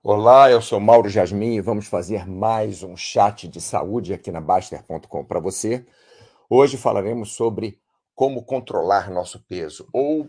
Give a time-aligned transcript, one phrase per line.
[0.00, 4.40] Olá, eu sou Mauro Jasmin e vamos fazer mais um chat de saúde aqui na
[4.40, 5.84] Baster.com para você.
[6.48, 7.80] Hoje falaremos sobre
[8.14, 10.28] como controlar nosso peso, ou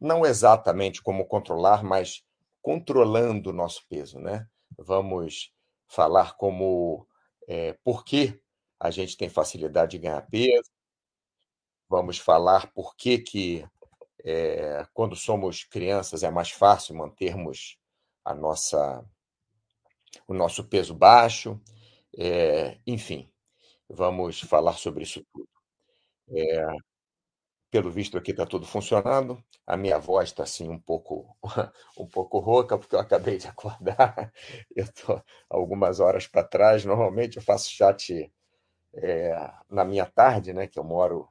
[0.00, 2.24] não exatamente como controlar, mas
[2.60, 4.44] controlando nosso peso, né?
[4.76, 5.52] Vamos
[5.86, 7.06] falar como
[7.46, 8.40] é, por que
[8.78, 10.68] a gente tem facilidade de ganhar peso,
[11.88, 13.64] vamos falar por que, que
[14.24, 17.78] é, quando somos crianças é mais fácil mantermos
[18.26, 19.04] a nossa,
[20.26, 21.60] o nosso peso baixo,
[22.18, 23.30] é, enfim,
[23.88, 25.48] vamos falar sobre isso tudo.
[26.30, 26.66] É,
[27.70, 29.42] pelo visto aqui está tudo funcionando.
[29.66, 31.36] A minha voz está assim um pouco
[31.98, 34.32] um pouco rouca porque eu acabei de acordar.
[34.74, 36.84] Eu estou algumas horas para trás.
[36.84, 38.32] Normalmente eu faço chat
[38.94, 40.66] é, na minha tarde, né?
[40.68, 41.28] Que eu moro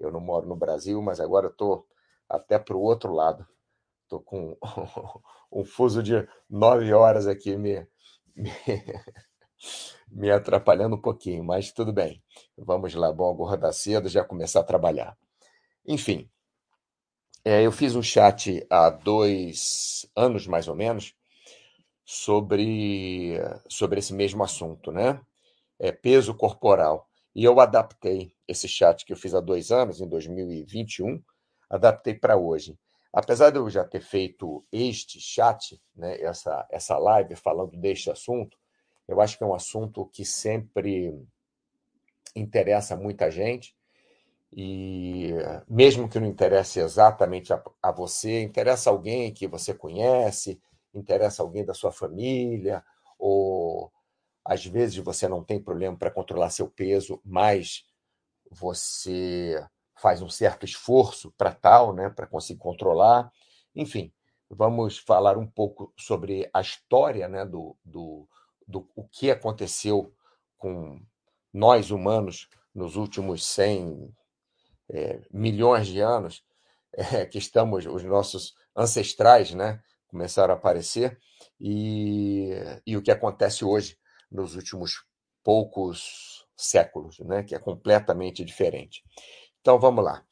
[0.00, 1.86] eu não moro no Brasil, mas agora estou
[2.28, 3.46] até para o outro lado.
[4.08, 4.56] Estou com
[5.52, 7.86] um fuso de nove horas aqui me,
[8.34, 8.50] me,
[10.10, 12.22] me, atrapalhando um pouquinho, mas tudo bem.
[12.56, 15.14] Vamos lá, bom acordar cedo, já começar a trabalhar.
[15.86, 16.26] Enfim,
[17.44, 21.14] é, eu fiz um chat há dois anos, mais ou menos,
[22.02, 25.20] sobre, sobre esse mesmo assunto, né?
[25.78, 27.06] É, peso corporal.
[27.34, 31.22] E eu adaptei esse chat que eu fiz há dois anos, em 2021,
[31.68, 32.78] adaptei para hoje.
[33.12, 38.56] Apesar de eu já ter feito este chat, né, essa, essa live falando deste assunto,
[39.06, 41.26] eu acho que é um assunto que sempre
[42.36, 43.74] interessa muita gente,
[44.52, 45.30] e
[45.68, 50.60] mesmo que não interesse exatamente a, a você, interessa alguém que você conhece,
[50.94, 52.84] interessa alguém da sua família,
[53.18, 53.90] ou
[54.44, 57.84] às vezes você não tem problema para controlar seu peso, mas
[58.50, 59.62] você
[60.00, 63.30] faz um certo esforço para tal, né, para conseguir controlar.
[63.74, 64.12] Enfim,
[64.48, 68.28] vamos falar um pouco sobre a história né, do, do,
[68.66, 70.12] do o que aconteceu
[70.56, 71.00] com
[71.52, 74.14] nós humanos nos últimos 100
[74.90, 76.44] é, milhões de anos,
[76.92, 81.18] é, que estamos, os nossos ancestrais né, começaram a aparecer,
[81.60, 82.50] e,
[82.86, 83.98] e o que acontece hoje
[84.30, 85.04] nos últimos
[85.42, 89.02] poucos séculos, né, que é completamente diferente.
[89.60, 90.24] Então vamos lá.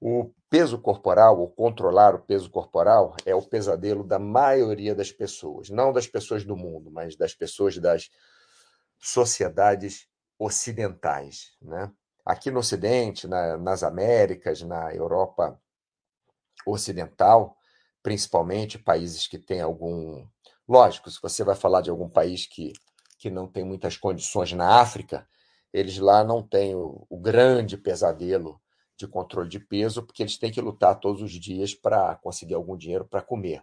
[0.00, 5.70] O peso corporal, ou controlar o peso corporal, é o pesadelo da maioria das pessoas.
[5.70, 8.10] Não das pessoas do mundo, mas das pessoas das
[8.98, 10.06] sociedades
[10.38, 11.56] ocidentais.
[11.60, 11.90] Né?
[12.24, 15.60] Aqui no Ocidente, na, nas Américas, na Europa
[16.66, 17.56] Ocidental,
[18.02, 20.26] principalmente países que têm algum.
[20.68, 22.72] Lógico, se você vai falar de algum país que,
[23.18, 25.26] que não tem muitas condições na África,
[25.72, 28.60] eles lá não têm o, o grande pesadelo
[28.96, 32.76] de controle de peso, porque eles têm que lutar todos os dias para conseguir algum
[32.76, 33.62] dinheiro para comer.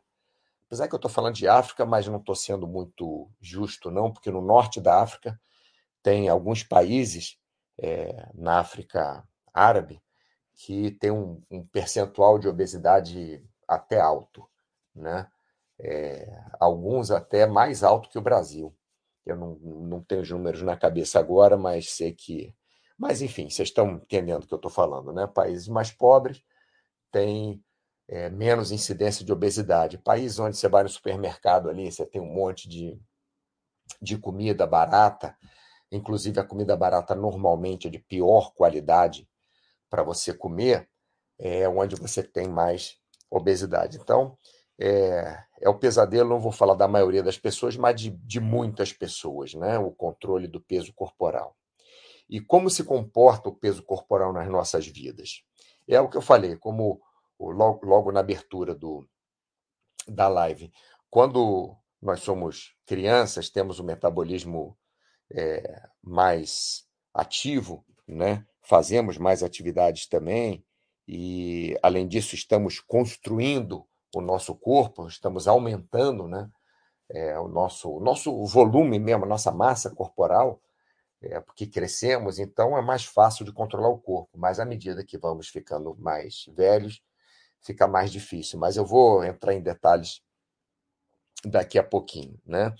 [0.67, 4.31] Apesar que eu estou falando de África, mas não estou sendo muito justo, não, porque
[4.31, 5.39] no norte da África
[6.01, 7.37] tem alguns países,
[7.77, 9.23] é, na África
[9.53, 10.01] árabe,
[10.55, 14.47] que tem um, um, percentual de obesidade até alto,
[14.95, 15.27] né?
[15.79, 16.27] É,
[16.59, 18.73] alguns até mais alto que o Brasil.
[19.25, 22.53] Eu não, não tenho os números na cabeça agora, mas sei que
[22.97, 25.27] mas, enfim, vocês estão entendendo o que eu estou falando, né?
[25.27, 26.43] Países mais pobres
[27.11, 27.63] têm
[28.07, 29.97] é, menos incidência de obesidade.
[29.97, 32.99] Países onde você vai no supermercado ali, você tem um monte de,
[34.01, 35.35] de comida barata,
[35.91, 39.27] inclusive a comida barata normalmente é de pior qualidade
[39.89, 40.89] para você comer,
[41.39, 42.97] é onde você tem mais
[43.29, 43.97] obesidade.
[43.97, 44.37] Então,
[44.79, 48.93] é, é, o pesadelo, não vou falar da maioria das pessoas, mas de, de muitas
[48.93, 49.77] pessoas, né?
[49.79, 51.55] O controle do peso corporal
[52.33, 55.43] e como se comporta o peso corporal nas nossas vidas.
[55.87, 56.99] É o que eu falei, como
[57.39, 59.07] logo, logo na abertura do,
[60.07, 60.73] da live.
[61.11, 64.75] Quando nós somos crianças, temos um metabolismo
[65.31, 68.43] é, mais ativo, né?
[68.63, 70.65] fazemos mais atividades também,
[71.07, 76.49] e além disso, estamos construindo o nosso corpo, estamos aumentando né?
[77.11, 80.59] É, o, nosso, o nosso volume mesmo, a nossa massa corporal,
[81.23, 85.17] é, porque crescemos, então é mais fácil de controlar o corpo, mas à medida que
[85.17, 87.01] vamos ficando mais velhos,
[87.61, 88.59] fica mais difícil.
[88.59, 90.21] Mas eu vou entrar em detalhes
[91.45, 92.39] daqui a pouquinho.
[92.45, 92.73] Né?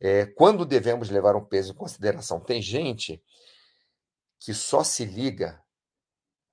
[0.00, 2.38] É, quando devemos levar um peso em consideração?
[2.38, 3.22] Tem gente
[4.38, 5.62] que só se liga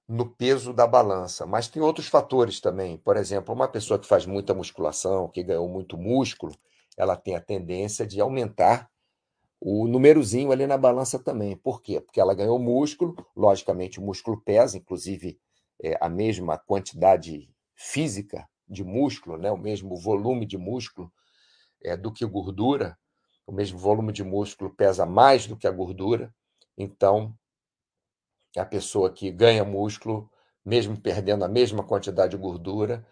[0.08, 2.98] no peso da balança, mas tem outros fatores também.
[2.98, 6.54] Por exemplo, uma pessoa que faz muita musculação, que ganhou muito músculo,
[6.98, 8.90] ela tem a tendência de aumentar
[9.66, 11.56] o númerozinho ali na balança também.
[11.56, 12.02] Por quê?
[12.02, 15.40] Porque ela ganhou músculo, logicamente o músculo pesa, inclusive
[15.82, 21.10] é, a mesma quantidade física de músculo, né, o mesmo volume de músculo,
[21.82, 22.98] é, do que gordura,
[23.48, 26.34] o mesmo volume de músculo pesa mais do que a gordura,
[26.78, 27.34] então
[28.58, 30.30] a pessoa que ganha músculo,
[30.66, 33.06] mesmo perdendo a mesma quantidade de gordura,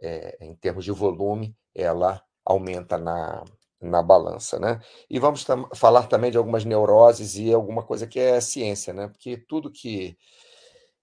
[0.00, 3.42] é, em termos de volume, ela aumenta na,
[3.80, 4.80] na balança, né?
[5.08, 9.08] E vamos tam falar também de algumas neuroses e alguma coisa que é ciência, né?
[9.08, 10.16] Porque tudo que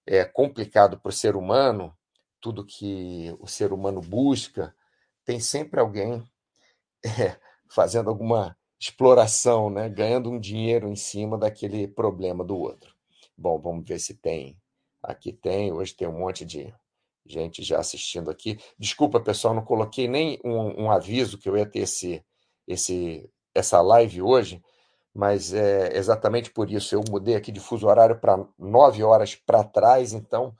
[0.06, 1.96] é complicado para o ser humano,
[2.40, 4.74] tudo que o ser humano busca,
[5.24, 6.22] tem sempre alguém
[7.04, 7.36] é,
[7.70, 9.88] fazendo alguma exploração, né?
[9.88, 12.94] Ganhando um dinheiro em cima daquele problema do outro.
[13.36, 14.56] Bom, vamos ver se tem.
[15.02, 16.72] Aqui tem, hoje tem um monte de
[17.26, 18.58] gente já assistindo aqui.
[18.78, 22.24] Desculpa, pessoal, não coloquei nem um, um aviso que eu ia ter esse,
[22.66, 24.62] esse, essa live hoje,
[25.14, 26.94] mas é exatamente por isso.
[26.94, 30.54] Eu mudei aqui de fuso horário para nove horas para trás, então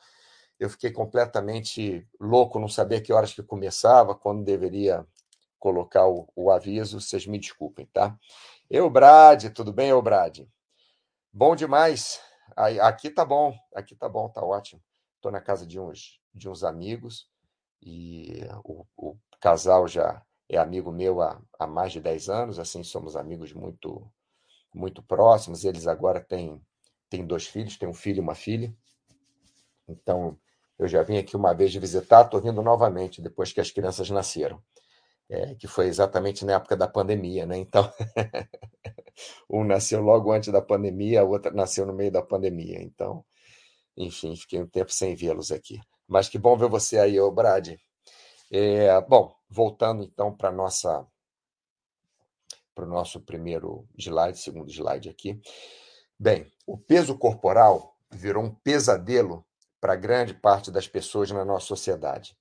[0.58, 5.06] eu fiquei completamente louco, não sabia que horas que começava, quando deveria
[5.58, 7.00] colocar o, o aviso.
[7.00, 8.16] Vocês me desculpem, tá?
[8.70, 10.40] Eu, Brad, tudo bem, eu, Brad?
[11.32, 12.20] Bom demais.
[12.56, 14.80] Aqui tá bom, aqui tá bom, tá ótimo.
[15.16, 17.28] Estou na casa de uns, de uns amigos
[17.82, 20.22] e o, o casal já
[20.56, 24.10] é amigo meu há, há mais de 10 anos, assim, somos amigos muito
[24.74, 25.64] muito próximos.
[25.64, 26.60] Eles agora têm,
[27.08, 28.74] têm dois filhos, têm um filho e uma filha.
[29.88, 30.36] Então,
[30.78, 34.10] eu já vim aqui uma vez de visitar, estou vindo novamente depois que as crianças
[34.10, 34.60] nasceram,
[35.30, 37.56] é, que foi exatamente na época da pandemia, né?
[37.58, 37.90] Então,
[39.48, 42.82] um nasceu logo antes da pandemia, a outra nasceu no meio da pandemia.
[42.82, 43.24] Então,
[43.96, 45.78] enfim, fiquei um tempo sem vê-los aqui.
[46.08, 47.74] Mas que bom ver você aí, ô Brad.
[48.56, 51.04] É, bom, voltando então para nossa
[52.72, 55.42] para o nosso primeiro slide, segundo slide aqui.
[56.16, 59.44] Bem, o peso corporal virou um pesadelo
[59.80, 62.38] para grande parte das pessoas na nossa sociedade.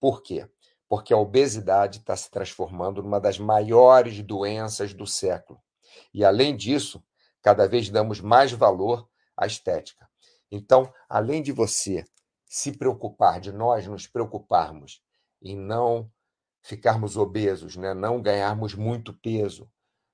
[0.00, 0.48] Por quê?
[0.88, 5.60] Porque a obesidade está se transformando numa das maiores doenças do século.
[6.14, 7.04] E, além disso,
[7.42, 9.06] cada vez damos mais valor
[9.36, 10.08] à estética.
[10.50, 12.06] Então, além de você
[12.46, 15.04] se preocupar, de nós nos preocuparmos
[15.46, 16.10] em não
[16.62, 17.94] ficarmos obesos, né?
[17.94, 19.70] não ganharmos muito peso,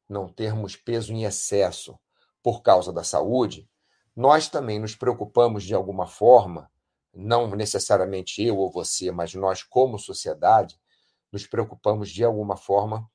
[0.08, 1.99] não termos peso em excesso
[2.43, 3.69] por causa da saúde,
[4.14, 6.70] nós também nos preocupamos de alguma forma,
[7.14, 10.79] não necessariamente eu ou você, mas nós como sociedade,
[11.31, 13.11] nos preocupamos de alguma forma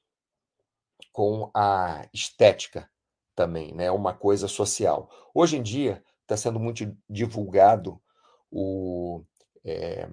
[1.12, 2.90] com a estética
[3.36, 3.92] também, né?
[3.92, 5.10] Uma coisa social.
[5.34, 8.02] Hoje em dia está sendo muito divulgado
[8.52, 9.24] o,
[9.64, 10.10] é,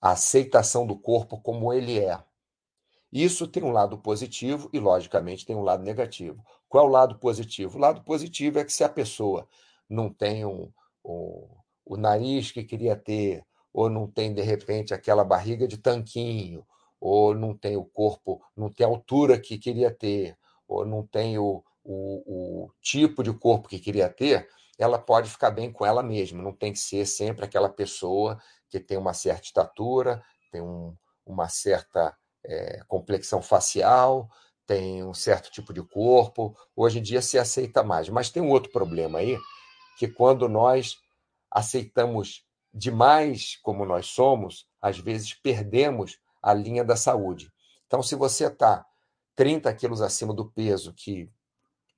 [0.00, 2.22] a aceitação do corpo como ele é.
[3.12, 6.44] Isso tem um lado positivo e, logicamente, tem um lado negativo.
[6.68, 7.78] Qual é o lado positivo?
[7.78, 9.48] O lado positivo é que se a pessoa
[9.88, 10.70] não tem um,
[11.04, 11.48] um,
[11.84, 13.42] o nariz que queria ter,
[13.72, 16.66] ou não tem, de repente, aquela barriga de tanquinho,
[17.00, 20.36] ou não tem o corpo, não tem a altura que queria ter,
[20.66, 24.48] ou não tem o, o, o tipo de corpo que queria ter,
[24.78, 26.42] ela pode ficar bem com ela mesma.
[26.42, 31.48] Não tem que ser sempre aquela pessoa que tem uma certa estatura, tem um, uma
[31.48, 34.28] certa é, complexão facial,
[34.66, 36.54] tem um certo tipo de corpo.
[36.76, 38.08] Hoje em dia se aceita mais.
[38.08, 39.38] Mas tem um outro problema aí,
[39.98, 40.96] que quando nós
[41.50, 47.50] aceitamos demais como nós somos, às vezes perdemos a linha da saúde.
[47.86, 48.84] Então, se você está
[49.34, 51.30] 30 quilos acima do peso que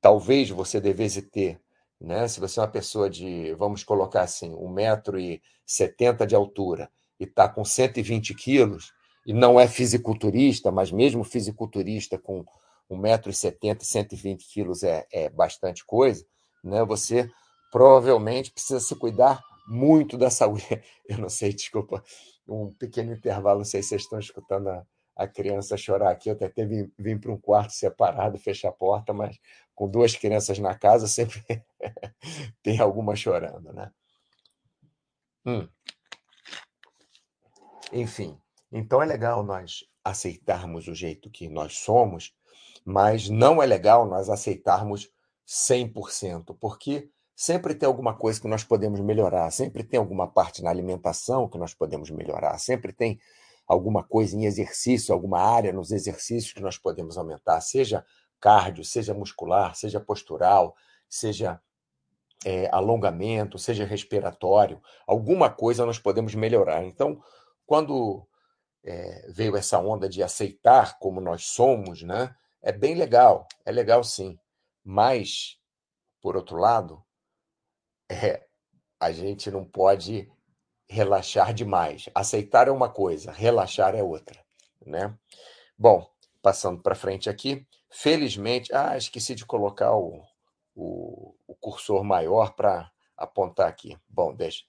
[0.00, 1.60] talvez você devesse ter
[2.00, 2.26] né?
[2.26, 7.64] Se você é uma pessoa de, vamos colocar assim, 1,70m de altura e está com
[7.64, 8.92] 120 quilos,
[9.26, 12.44] e não é fisiculturista, mas mesmo fisiculturista com
[12.90, 16.24] 1,70m e 120 quilos é, é bastante coisa,
[16.64, 16.84] né?
[16.84, 17.30] você
[17.70, 20.66] provavelmente precisa se cuidar muito da saúde.
[21.06, 22.02] Eu não sei, desculpa,
[22.48, 26.30] um pequeno intervalo, não sei se vocês estão escutando a, a criança chorar aqui.
[26.30, 29.38] Eu até vim, vim para um quarto separado, fechar a porta, mas
[29.80, 31.42] com duas crianças na casa sempre
[32.62, 33.90] tem alguma chorando, né?
[35.46, 35.66] Hum.
[37.90, 38.38] Enfim,
[38.70, 42.34] então é legal nós aceitarmos o jeito que nós somos,
[42.84, 45.10] mas não é legal nós aceitarmos
[45.48, 50.68] 100%, porque sempre tem alguma coisa que nós podemos melhorar, sempre tem alguma parte na
[50.68, 53.18] alimentação que nós podemos melhorar, sempre tem
[53.66, 58.04] alguma coisa em exercício, alguma área nos exercícios que nós podemos aumentar, seja
[58.40, 60.74] cardio, seja muscular, seja postural,
[61.08, 61.60] seja
[62.44, 66.84] é, alongamento, seja respiratório, alguma coisa nós podemos melhorar.
[66.84, 67.22] Então,
[67.66, 68.26] quando
[68.82, 74.02] é, veio essa onda de aceitar como nós somos, né, é bem legal, é legal
[74.02, 74.38] sim.
[74.82, 75.58] Mas,
[76.20, 77.04] por outro lado,
[78.10, 78.46] é,
[78.98, 80.30] a gente não pode
[80.88, 82.08] relaxar demais.
[82.14, 84.44] Aceitar é uma coisa, relaxar é outra,
[84.84, 85.16] né?
[85.78, 86.10] Bom,
[86.42, 90.22] passando para frente aqui, felizmente, ah, esqueci de colocar o,
[90.74, 93.98] o, o cursor maior para apontar aqui.
[94.08, 94.64] Bom, deixa.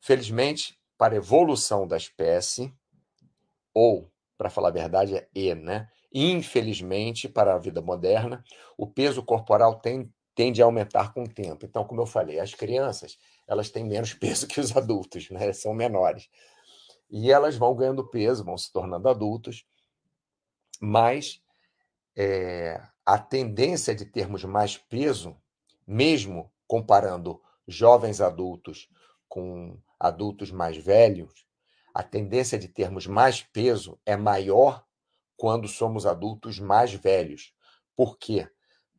[0.00, 2.72] Felizmente, para a evolução da espécie,
[3.74, 5.88] ou, para falar a verdade, é E, né?
[6.12, 8.42] Infelizmente, para a vida moderna,
[8.76, 11.66] o peso corporal tem, tende a aumentar com o tempo.
[11.66, 15.52] Então, como eu falei, as crianças elas têm menos peso que os adultos, né?
[15.52, 16.28] são menores.
[17.10, 19.64] E elas vão ganhando peso, vão se tornando adultos,
[20.80, 21.40] mas
[22.16, 25.36] é, a tendência de termos mais peso,
[25.86, 28.88] mesmo comparando jovens adultos
[29.28, 31.46] com adultos mais velhos,
[31.94, 34.84] a tendência de termos mais peso é maior
[35.36, 37.54] quando somos adultos mais velhos.
[37.94, 38.48] Por quê?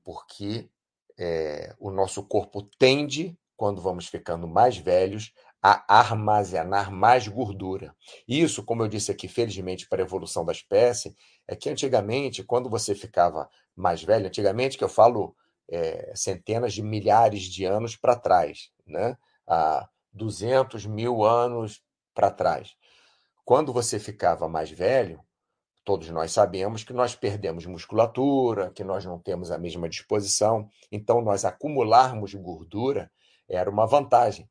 [0.03, 0.69] Porque
[1.17, 7.95] é, o nosso corpo tende, quando vamos ficando mais velhos, a armazenar mais gordura.
[8.27, 11.15] Isso, como eu disse aqui, felizmente para a evolução da espécie,
[11.47, 15.35] é que antigamente, quando você ficava mais velho, antigamente que eu falo
[15.69, 19.17] é, centenas de milhares de anos para trás, né?
[19.47, 21.81] há 200 mil anos
[22.13, 22.75] para trás.
[23.43, 25.21] Quando você ficava mais velho,
[25.83, 30.69] todos nós sabemos que nós perdemos musculatura, que nós não temos a mesma disposição.
[30.91, 33.09] Então, nós acumularmos gordura
[33.47, 34.49] era uma vantagem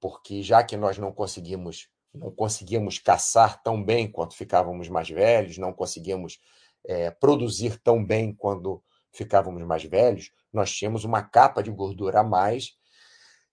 [0.00, 5.58] porque já que nós não conseguimos não conseguimos caçar tão bem quanto ficávamos mais velhos,
[5.58, 6.40] não conseguimos
[6.84, 12.24] é, produzir tão bem quando ficávamos mais velhos, nós tínhamos uma capa de gordura a
[12.24, 12.76] mais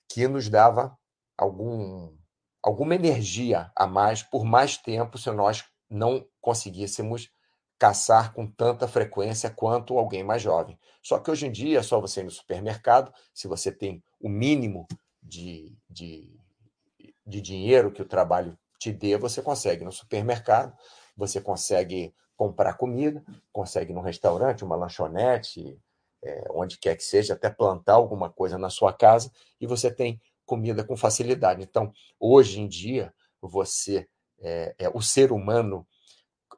[0.09, 0.97] que nos dava
[1.37, 2.15] algum,
[2.61, 7.29] alguma energia a mais por mais tempo se nós não conseguíssemos
[7.77, 10.79] caçar com tanta frequência quanto alguém mais jovem.
[11.01, 14.29] Só que hoje em dia é só você ir no supermercado, se você tem o
[14.29, 14.87] mínimo
[15.25, 16.39] de, de,
[17.25, 20.75] de dinheiro que o trabalho te dê, você consegue no supermercado,
[21.17, 25.79] você consegue comprar comida, consegue no restaurante, uma lanchonete,
[26.23, 30.21] é, onde quer que seja, até plantar alguma coisa na sua casa e você tem
[30.45, 31.63] comida com facilidade.
[31.63, 34.07] Então, hoje em dia, você,
[34.39, 35.87] é, é, o ser humano,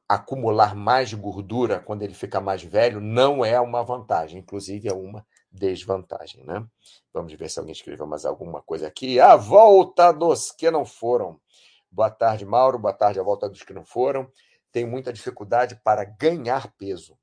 [0.07, 5.25] acumular mais gordura quando ele fica mais velho não é uma vantagem, inclusive é uma
[5.57, 6.65] desvantagem, né?
[7.13, 9.19] Vamos ver se alguém escreveu mais alguma coisa aqui.
[9.19, 11.39] A volta dos que não foram.
[11.91, 12.77] Boa tarde, Mauro.
[12.77, 14.31] Boa tarde, a volta dos que não foram.
[14.71, 17.17] Tenho muita dificuldade para ganhar peso.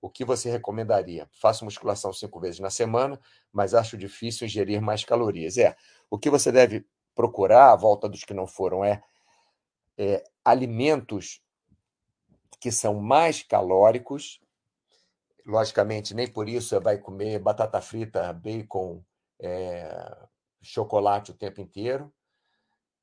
[0.00, 1.28] O que você recomendaria?
[1.32, 3.20] Faço musculação cinco vezes na semana,
[3.52, 5.56] mas acho difícil ingerir mais calorias.
[5.58, 5.76] É,
[6.10, 9.02] o que você deve procurar, a volta dos que não foram, é,
[9.96, 11.42] é alimentos
[12.60, 14.40] que são mais calóricos
[15.48, 19.02] logicamente, nem por isso vai comer batata frita, bacon,
[19.40, 20.28] é,
[20.60, 22.12] chocolate o tempo inteiro.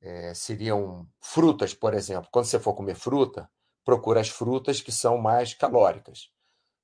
[0.00, 2.28] É, seriam frutas, por exemplo.
[2.30, 3.50] Quando você for comer fruta,
[3.84, 6.30] procura as frutas que são mais calóricas.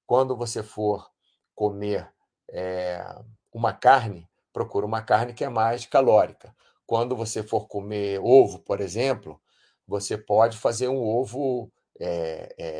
[0.05, 1.09] Quando você for
[1.55, 2.13] comer
[2.51, 3.05] é,
[3.53, 6.55] uma carne, procura uma carne que é mais calórica.
[6.85, 9.41] Quando você for comer ovo, por exemplo,
[9.87, 11.71] você pode fazer um ovo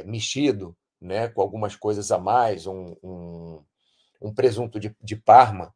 [0.05, 3.65] mexido, né, com algumas coisas a mais, um, um,
[4.21, 5.75] um presunto de, de Parma,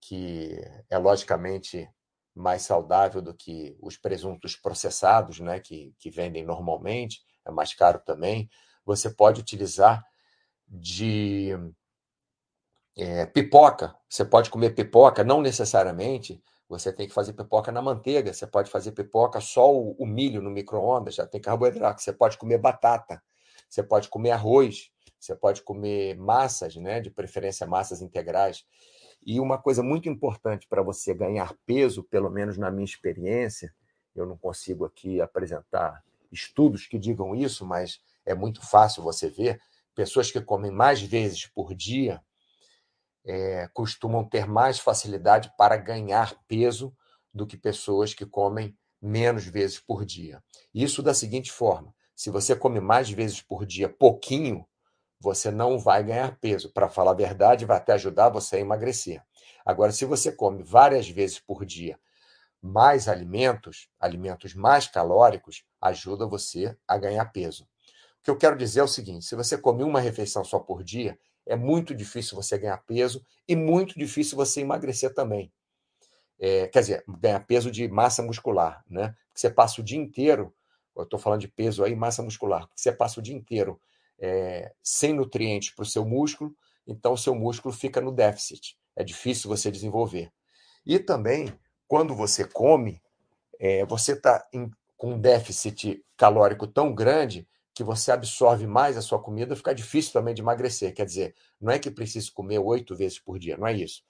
[0.00, 0.58] que
[0.88, 1.88] é logicamente
[2.34, 8.00] mais saudável do que os presuntos processados, né, que, que vendem normalmente, é mais caro
[8.04, 8.48] também.
[8.84, 10.04] Você pode utilizar
[10.68, 11.52] de
[12.96, 13.94] é, pipoca.
[14.08, 18.32] Você pode comer pipoca, não necessariamente você tem que fazer pipoca na manteiga.
[18.32, 22.00] Você pode fazer pipoca só o, o milho no micro-ondas, já tem carboidrato.
[22.00, 23.20] Você pode comer batata.
[23.70, 28.66] Você pode comer arroz, você pode comer massas, né, de preferência massas integrais.
[29.24, 33.72] E uma coisa muito importante para você ganhar peso, pelo menos na minha experiência,
[34.14, 39.60] eu não consigo aqui apresentar estudos que digam isso, mas é muito fácil você ver.
[39.94, 42.20] Pessoas que comem mais vezes por dia
[43.24, 46.94] é, costumam ter mais facilidade para ganhar peso
[47.32, 50.42] do que pessoas que comem menos vezes por dia.
[50.74, 54.66] Isso da seguinte forma: se você come mais vezes por dia pouquinho,
[55.18, 56.70] você não vai ganhar peso.
[56.70, 59.24] Para falar a verdade, vai até ajudar você a emagrecer.
[59.64, 61.98] Agora, se você come várias vezes por dia
[62.60, 67.64] mais alimentos, alimentos mais calóricos, ajuda você a ganhar peso.
[68.20, 70.84] O que eu quero dizer é o seguinte: se você come uma refeição só por
[70.84, 75.50] dia, é muito difícil você ganhar peso e muito difícil você emagrecer também.
[76.38, 79.16] É, quer dizer, ganhar peso de massa muscular, né?
[79.34, 80.54] Você passa o dia inteiro
[80.96, 83.80] eu estou falando de peso aí, massa muscular, porque você passa o dia inteiro
[84.18, 86.54] é, sem nutrientes para o seu músculo,
[86.86, 88.76] então o seu músculo fica no déficit.
[88.96, 90.32] É difícil você desenvolver.
[90.84, 91.52] E também,
[91.86, 93.00] quando você come,
[93.58, 94.46] é, você está
[94.96, 100.12] com um déficit calórico tão grande que você absorve mais a sua comida, fica difícil
[100.12, 100.92] também de emagrecer.
[100.94, 104.02] Quer dizer, não é que precise comer oito vezes por dia, não é isso.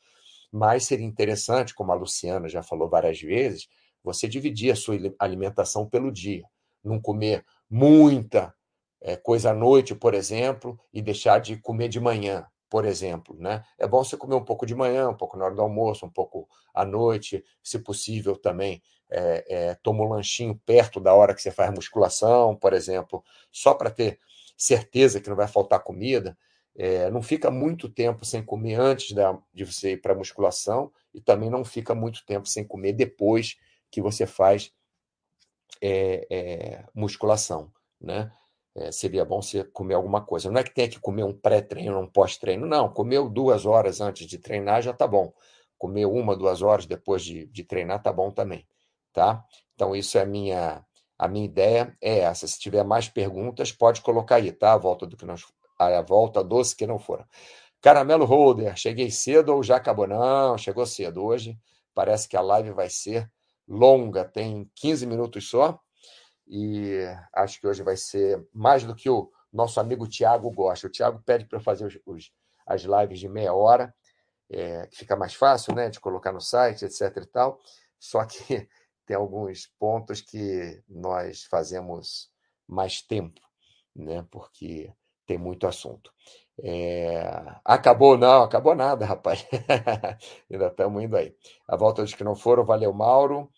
[0.51, 3.69] Mas seria interessante, como a Luciana já falou várias vezes,
[4.03, 6.45] você dividir a sua alimentação pelo dia.
[6.83, 8.55] Não comer muita
[9.01, 13.37] é, coisa à noite, por exemplo, e deixar de comer de manhã, por exemplo.
[13.39, 13.65] Né?
[13.79, 16.11] É bom você comer um pouco de manhã, um pouco na hora do almoço, um
[16.11, 18.83] pouco à noite, se possível também.
[19.09, 23.75] É, é, toma um lanchinho perto da hora que você faz musculação, por exemplo, só
[23.75, 24.21] para ter
[24.57, 26.37] certeza que não vai faltar comida.
[26.77, 30.93] É, não fica muito tempo sem comer antes da, de você ir para a musculação
[31.13, 33.57] e também não fica muito tempo sem comer depois
[33.91, 34.73] que você faz
[35.81, 38.33] é, é, musculação, né?
[38.75, 40.51] É, seria bom você comer alguma coisa.
[40.51, 42.89] Não é que tenha que comer um pré-treino, um pós-treino, não.
[42.89, 45.33] Comeu duas horas antes de treinar já tá bom.
[45.77, 48.67] Comer uma, duas horas depois de, de treinar tá bom também,
[49.13, 49.45] tá?
[49.75, 50.85] Então isso é a minha
[51.19, 52.47] a minha ideia é essa.
[52.47, 54.73] Se tiver mais perguntas, pode colocar aí, tá?
[54.73, 55.45] A volta do que nós
[55.79, 57.25] a volta doce que não foram.
[57.81, 60.07] Caramelo Holder, cheguei cedo ou já acabou?
[60.07, 61.25] Não, chegou cedo.
[61.25, 61.59] Hoje
[61.95, 63.31] parece que a live vai ser
[63.71, 65.81] longa, tem 15 minutos só.
[66.47, 70.89] E acho que hoje vai ser mais do que o nosso amigo Tiago gosta.
[70.89, 72.33] O Tiago pede para fazer os, os,
[72.67, 73.95] as lives de meia hora,
[74.51, 77.17] é, que fica mais fácil né, de colocar no site, etc.
[77.19, 77.61] e tal.
[78.01, 78.69] Só que
[79.07, 82.29] tem alguns pontos que nós fazemos
[82.67, 83.41] mais tempo,
[83.95, 84.27] né?
[84.31, 84.93] Porque
[85.27, 86.13] tem muito assunto.
[86.63, 87.23] É...
[87.65, 89.47] Acabou, não, acabou nada, rapaz.
[90.51, 91.35] Ainda estamos indo aí.
[91.69, 93.51] A volta dos que não foram, valeu, Mauro.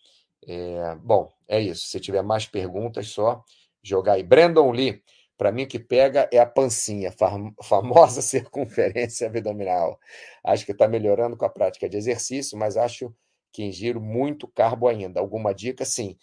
[0.47, 0.95] É...
[0.97, 1.87] Bom, é isso.
[1.87, 3.45] Se tiver mais perguntas, só
[3.83, 4.23] jogar aí.
[4.23, 5.03] Brandon Lee,
[5.37, 9.99] para mim, o que pega é a pancinha, fam famosa circunferência abdominal.
[10.45, 13.15] Acho que está melhorando com a prática de exercício, mas acho
[13.53, 15.21] que ingiro muito carbo ainda.
[15.21, 15.85] Alguma dica?
[15.85, 16.17] Sim.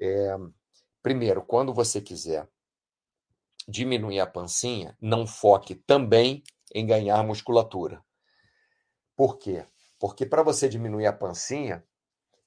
[0.00, 0.36] É...
[1.02, 2.48] Primeiro, quando você quiser
[3.68, 6.42] diminuir a pancinha, não foque também
[6.74, 8.02] em ganhar musculatura.
[9.16, 9.64] Por quê?
[9.98, 11.84] Porque para você diminuir a pancinha,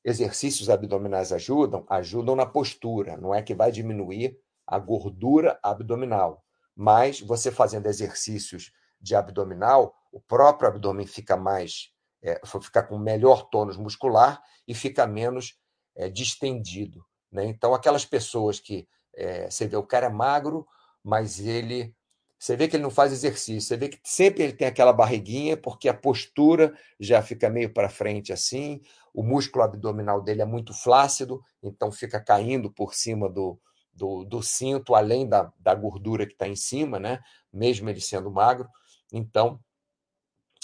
[0.08, 7.20] exercícios abdominais ajudam, ajudam na postura, não é que vai diminuir a gordura abdominal, mas
[7.20, 11.92] você fazendo exercícios de abdominal, o próprio abdômen fica mais,
[12.24, 15.60] é, fica com melhor tônus muscular e fica menos
[15.94, 17.06] é, distendido.
[17.30, 17.46] Né?
[17.46, 20.66] Então, aquelas pessoas que é, você vê o cara é magro,
[21.04, 21.94] mas ele.
[22.40, 25.58] Você vê que ele não faz exercício, você vê que sempre ele tem aquela barriguinha,
[25.58, 28.80] porque a postura já fica meio para frente assim,
[29.14, 33.60] o músculo abdominal dele é muito flácido, então fica caindo por cima do,
[33.92, 37.20] do, do cinto, além da, da gordura que está em cima, né?
[37.52, 38.70] mesmo ele sendo magro.
[39.12, 39.60] Então,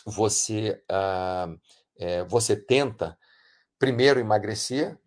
[0.06, 0.82] você,
[1.98, 3.18] é, você tenta
[3.80, 4.98] primeiro emagrecer,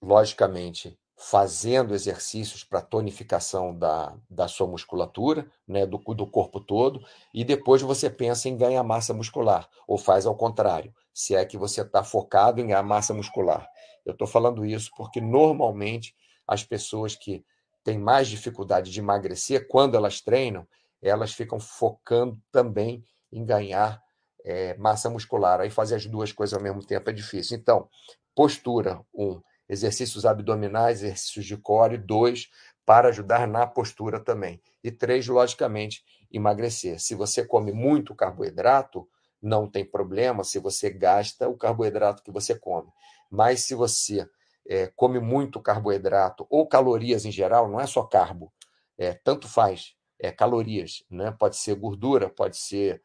[0.00, 7.04] logicamente, fazendo exercícios para tonificação da, da sua musculatura, né, do, do corpo todo,
[7.34, 11.58] e depois você pensa em ganhar massa muscular, ou faz ao contrário, se é que
[11.58, 13.68] você está focado em ganhar massa muscular.
[14.06, 16.14] Eu estou falando isso porque normalmente
[16.46, 17.44] as pessoas que
[17.82, 20.66] têm mais dificuldade de emagrecer, quando elas treinam,
[21.02, 24.00] elas ficam focando também em ganhar
[24.44, 25.60] é, massa muscular.
[25.60, 27.58] Aí fazer as duas coisas ao mesmo tempo é difícil.
[27.58, 27.88] Então,
[28.36, 32.48] postura, um exercícios abdominais, exercícios de core, dois,
[32.86, 34.60] para ajudar na postura também.
[34.82, 36.02] E três, logicamente,
[36.32, 36.98] emagrecer.
[37.00, 39.08] Se você come muito carboidrato,
[39.40, 42.88] não tem problema se você gasta o carboidrato que você come.
[43.30, 44.26] Mas se você
[44.66, 48.52] é, come muito carboidrato ou calorias em geral, não é só carbo,
[48.96, 51.30] é, tanto faz, é calorias, né?
[51.30, 53.02] pode ser gordura, pode ser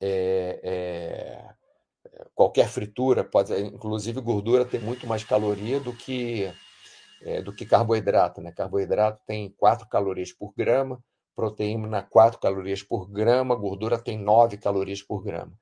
[0.00, 1.54] é, é
[2.34, 6.52] qualquer fritura pode, inclusive gordura tem muito mais caloria do que
[7.22, 8.52] é, do que carboidrato, né?
[8.52, 11.02] Carboidrato tem 4 calorias por grama,
[11.34, 15.52] proteína 4 calorias por grama, gordura tem 9 calorias por grama.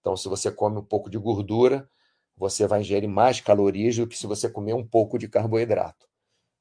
[0.00, 1.88] Então, se você come um pouco de gordura,
[2.36, 6.06] você vai ingerir mais calorias do que se você comer um pouco de carboidrato,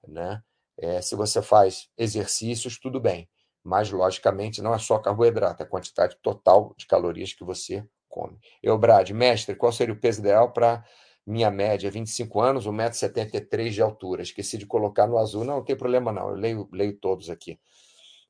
[0.07, 0.41] né?
[0.77, 3.29] É, se você faz exercícios, tudo bem,
[3.63, 8.37] mas logicamente não é só carboidrato, é a quantidade total de calorias que você come.
[8.61, 10.83] Eu, Brad, mestre, qual seria o peso ideal para
[11.25, 11.89] minha média?
[11.91, 14.21] 25 anos, 1,73m de altura.
[14.21, 15.45] Esqueci de colocar no azul.
[15.45, 17.59] Não, não tem problema não, eu leio, leio todos aqui.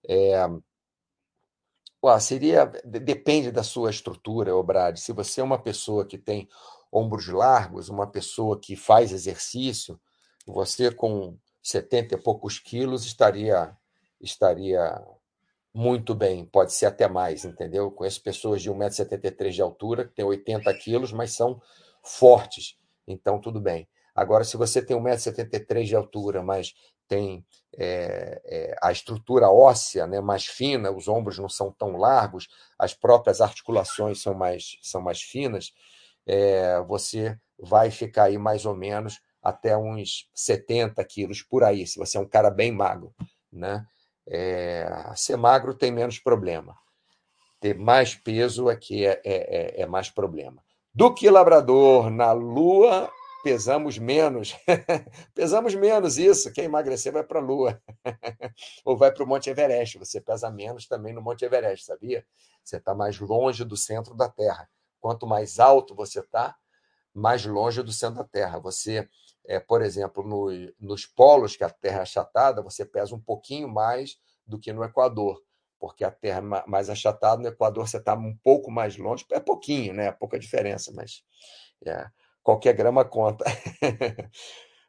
[0.08, 0.46] É...
[2.04, 4.98] Ué, seria, depende da sua estrutura, ô Brad.
[4.98, 6.48] Se você é uma pessoa que tem
[6.92, 10.00] ombros largos, uma pessoa que faz exercício,
[10.46, 13.76] você com 70 e poucos quilos estaria
[14.22, 15.02] estaria
[15.80, 17.89] muito bem, pode ser até mais, entendeu?
[17.89, 21.62] Conheço pessoas de 1,73m de altura, que têm 80 quilos, mas são
[22.04, 23.88] fortes, então tudo bem.
[24.13, 26.74] Agora, se você tem 1,73m de altura, mas
[27.08, 27.46] tem
[27.78, 32.94] é, é, a estrutura óssea né, mais fina, os ombros não são tão largos, as
[32.94, 35.74] próprias articulações são mais, são mais finas,
[36.28, 41.98] é, você vai ficar aí mais ou menos até uns 70 quilos por aí, se
[41.98, 43.15] você é um cara bem magro.
[43.50, 43.86] Né?
[44.30, 46.78] É, ser magro tem menos problema.
[47.60, 50.63] Ter mais peso que é, é, é, é mais problema.
[50.94, 53.12] Do que labrador na lua,
[53.44, 54.56] pesamos menos.
[55.34, 56.52] pesamos menos isso.
[56.54, 57.82] Quem emagrecer vai para a lua.
[58.86, 59.98] Ou vai para o Monte Everest.
[59.98, 62.26] Você pesa menos também no Monte Everest, sabia?
[62.63, 64.70] Você está mais longe do centro da Terra.
[65.00, 66.56] Quanto mais alto você está,
[67.13, 68.60] mais longe do centro da Terra.
[68.60, 69.08] Você,
[69.45, 70.47] é, por exemplo, no,
[70.80, 74.84] nos polos, que a Terra é achatada, você pesa um pouquinho mais do que no
[74.84, 75.41] Equador,
[75.80, 79.39] porque a Terra é mais achatada, no Equador você está um pouco mais longe, é
[79.39, 80.08] pouquinho, né?
[80.08, 81.23] É pouca diferença, mas
[81.86, 82.08] é,
[82.43, 83.45] qualquer grama conta.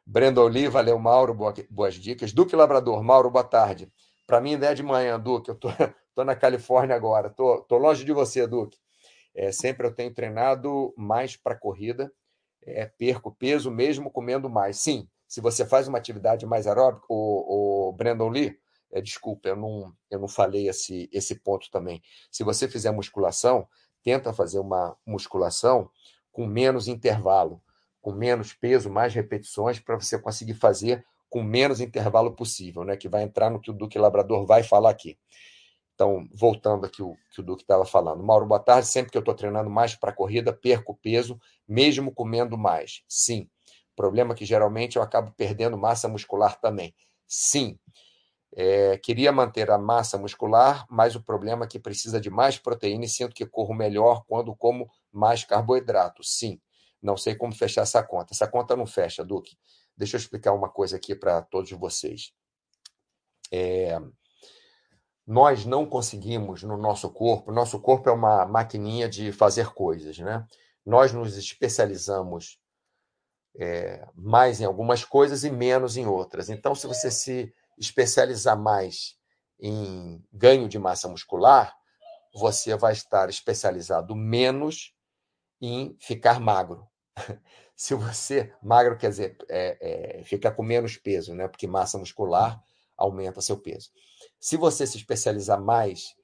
[0.05, 1.35] Brenda Lee, valeu, Mauro,
[1.69, 2.33] boas dicas.
[2.33, 3.91] Duque Labrador, Mauro, boa tarde.
[4.27, 5.69] Para mim, ideia de manhã, Duque, eu tô,
[6.15, 8.77] tô na Califórnia agora, tô, tô longe de você, Duque.
[9.33, 12.11] É, sempre eu tenho treinado mais para corrida,
[12.65, 14.77] é, perco peso mesmo comendo mais.
[14.77, 18.57] Sim, se você faz uma atividade mais aeróbica, o, o Brandon Lee,
[18.91, 22.01] é, desculpa, eu não, eu não falei esse, esse ponto também.
[22.29, 23.67] Se você fizer musculação,
[24.03, 25.89] tenta fazer uma musculação
[26.31, 27.61] com menos intervalo,
[28.01, 32.97] com menos peso, mais repetições, para você conseguir fazer com menos intervalo possível, né?
[32.97, 35.17] Que vai entrar no que o Duque Labrador vai falar aqui.
[36.01, 38.23] Então, voltando aqui o que o Duque estava falando.
[38.23, 38.87] Mauro, boa tarde.
[38.87, 43.03] Sempre que eu estou treinando mais para corrida, perco peso, mesmo comendo mais.
[43.07, 43.47] Sim.
[43.95, 46.95] Problema que geralmente eu acabo perdendo massa muscular também.
[47.27, 47.77] Sim.
[48.55, 53.05] É, queria manter a massa muscular, mas o problema é que precisa de mais proteína
[53.05, 56.23] e sinto que corro melhor quando como mais carboidrato.
[56.23, 56.59] Sim.
[56.99, 58.33] Não sei como fechar essa conta.
[58.33, 59.55] Essa conta não fecha, Duque.
[59.95, 62.33] Deixa eu explicar uma coisa aqui para todos vocês.
[63.51, 63.99] É,
[65.31, 70.45] nós não conseguimos no nosso corpo, nosso corpo é uma maquininha de fazer coisas, né?
[70.85, 72.59] Nós nos especializamos
[73.57, 76.49] é, mais em algumas coisas e menos em outras.
[76.49, 79.15] Então, se você se especializar mais
[79.57, 81.73] em ganho de massa muscular,
[82.35, 84.93] você vai estar especializado menos
[85.61, 86.85] em ficar magro.
[87.73, 91.47] Se você magro quer dizer é, é, ficar com menos peso, né?
[91.47, 92.61] Porque massa muscular
[92.97, 93.91] aumenta seu peso.
[94.41, 96.15] Se você se especializar mais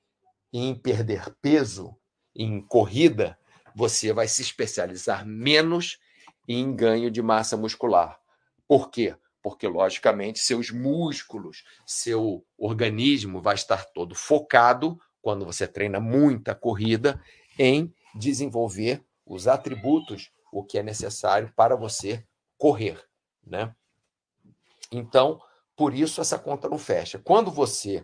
[0.51, 1.95] em perder peso,
[2.35, 3.37] em corrida,
[3.75, 5.99] você vai se especializar menos
[6.47, 8.19] em ganho de massa muscular.
[8.67, 9.15] Por quê?
[9.39, 17.21] Porque, logicamente, seus músculos, seu organismo vai estar todo focado, quando você treina muita corrida,
[17.59, 22.25] em desenvolver os atributos, o que é necessário para você
[22.57, 22.99] correr.
[23.45, 23.75] Né?
[24.91, 25.39] Então,
[25.77, 27.19] por isso, essa conta não fecha.
[27.19, 28.03] Quando você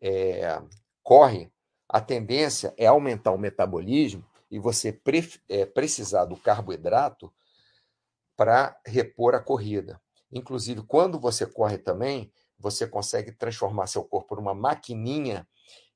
[0.00, 0.62] é,
[1.02, 1.52] corre,
[1.88, 7.34] a tendência é aumentar o metabolismo e você pre, é, precisar do carboidrato
[8.36, 10.00] para repor a corrida.
[10.30, 15.46] Inclusive, quando você corre também, você consegue transformar seu corpo numa maquininha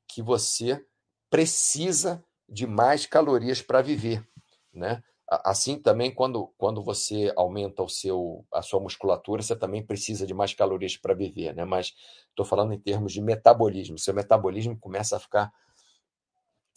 [0.08, 0.84] que você
[1.30, 4.26] precisa de mais calorias para viver,
[4.72, 5.02] né?
[5.44, 10.34] Assim também, quando, quando você aumenta o seu, a sua musculatura, você também precisa de
[10.34, 11.64] mais calorias para viver, né?
[11.64, 11.94] Mas
[12.28, 13.98] estou falando em termos de metabolismo.
[13.98, 15.52] Seu metabolismo começa a ficar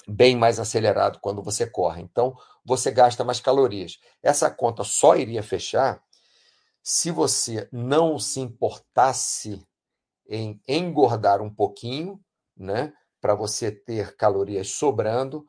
[0.07, 2.01] bem mais acelerado quando você corre.
[2.01, 3.99] Então, você gasta mais calorias.
[4.21, 6.01] Essa conta só iria fechar
[6.83, 9.65] se você não se importasse
[10.29, 12.19] em engordar um pouquinho,
[12.55, 12.93] né?
[13.19, 15.45] Para você ter calorias sobrando,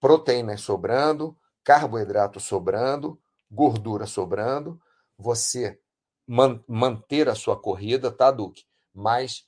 [0.00, 4.80] proteínas sobrando, carboidrato sobrando, gordura sobrando,
[5.18, 5.80] você
[6.24, 8.62] man manter a sua corrida, tá, Duque?
[8.94, 9.44] Mas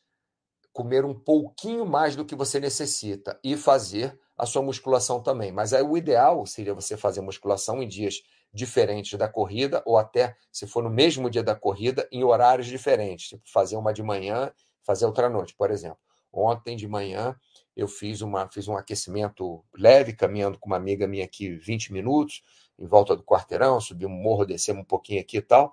[0.73, 5.53] comer um pouquinho mais do que você necessita e fazer a sua musculação também.
[5.53, 8.17] Mas aí o ideal seria você fazer musculação em dias
[8.53, 13.29] diferentes da corrida, ou até, se for no mesmo dia da corrida, em horários diferentes,
[13.29, 14.51] tipo fazer uma de manhã,
[14.83, 15.99] fazer outra noite, por exemplo.
[16.33, 17.37] Ontem de manhã
[17.79, 22.43] eu fiz, uma, fiz um aquecimento leve, caminhando com uma amiga minha aqui 20 minutos,
[22.77, 25.73] em volta do quarteirão, subimos um morro, descemos um pouquinho aqui e tal,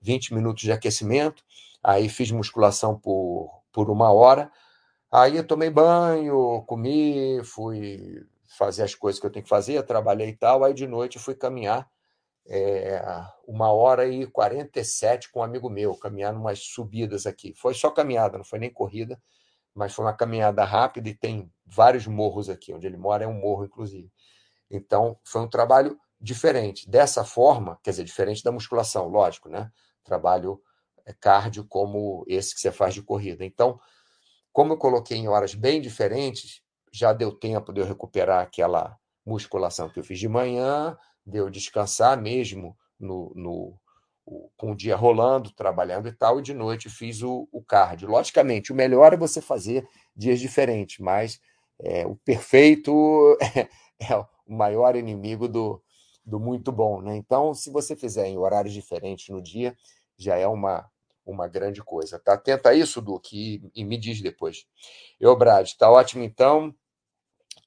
[0.00, 1.44] 20 minutos de aquecimento,
[1.80, 4.50] aí fiz musculação por, por uma hora,
[5.12, 8.26] aí eu tomei banho, comi, fui
[8.58, 11.36] fazer as coisas que eu tenho que fazer, trabalhei e tal, aí de noite fui
[11.36, 11.88] caminhar
[12.46, 13.00] é,
[13.46, 17.54] uma hora e 47 com um amigo meu, caminhar umas subidas aqui.
[17.54, 19.20] Foi só caminhada, não foi nem corrida,
[19.74, 22.72] mas foi uma caminhada rápida e tem vários morros aqui.
[22.72, 24.10] Onde ele mora é um morro, inclusive.
[24.70, 26.88] Então, foi um trabalho diferente.
[26.88, 29.70] Dessa forma, quer dizer, diferente da musculação, lógico, né?
[30.04, 30.60] Trabalho
[31.04, 33.44] é, cardio como esse que você faz de corrida.
[33.44, 33.78] Então,
[34.52, 39.88] como eu coloquei em horas bem diferentes, já deu tempo de eu recuperar aquela musculação
[39.88, 43.80] que eu fiz de manhã, de eu descansar mesmo no, no
[44.26, 48.08] o, com o dia rolando, trabalhando e tal, e de noite fiz o, o cardio.
[48.08, 51.40] Logicamente, o melhor é você fazer dias diferentes, mas
[51.78, 53.68] é, o perfeito é,
[54.12, 55.82] é, o maior inimigo do,
[56.24, 57.00] do muito bom.
[57.00, 57.16] Né?
[57.16, 59.76] Então, se você fizer em horários diferentes no dia,
[60.16, 60.88] já é uma,
[61.26, 62.18] uma grande coisa.
[62.18, 64.66] Tá atento a isso, Duque, e, e me diz depois.
[65.20, 66.74] Eu, Brad, tá ótimo então.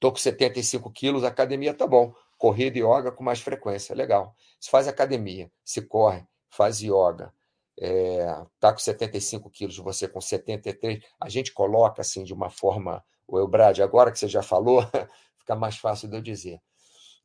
[0.00, 2.12] Tô com 75 quilos, academia tá bom.
[2.36, 4.34] Corrida e yoga com mais frequência, legal.
[4.60, 7.32] Se faz academia, se corre, faz yoga,
[7.80, 13.04] é, tá com 75 quilos, você com 73, a gente coloca assim de uma forma,
[13.26, 14.82] o Elbrad, agora que você já falou,
[15.38, 16.60] fica mais fácil de eu dizer.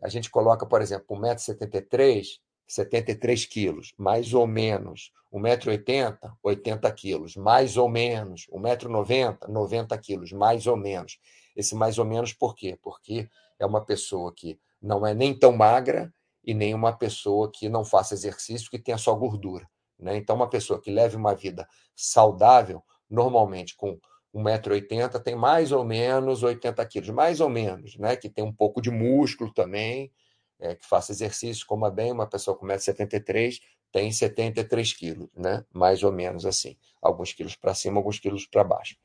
[0.02, 5.12] A gente coloca, por exemplo, 1,73m, 73 quilos, mais ou menos.
[5.34, 8.48] 1,80m, 80 quilos, mais ou menos.
[8.52, 11.20] 1,90m, 90 quilos, mais ou menos.
[11.56, 12.78] Esse mais ou menos por quê?
[12.82, 17.70] Porque é uma pessoa que não é nem tão magra e nem uma pessoa que
[17.70, 19.68] não faça exercício, que tenha só gordura.
[19.98, 20.18] Né?
[20.18, 24.00] Então, uma pessoa que leve uma vida saudável, normalmente com
[24.36, 28.16] 1,80m, tem mais ou menos 80 quilos, mais ou menos, né?
[28.16, 30.12] que tem um pouco de músculo também,
[30.60, 33.60] é, que faça exercício, coma bem, uma pessoa com 1,73m
[33.94, 35.64] tem 73 quilos, né?
[35.72, 36.76] mais ou menos assim.
[37.00, 38.98] Alguns quilos para cima, alguns quilos para baixo.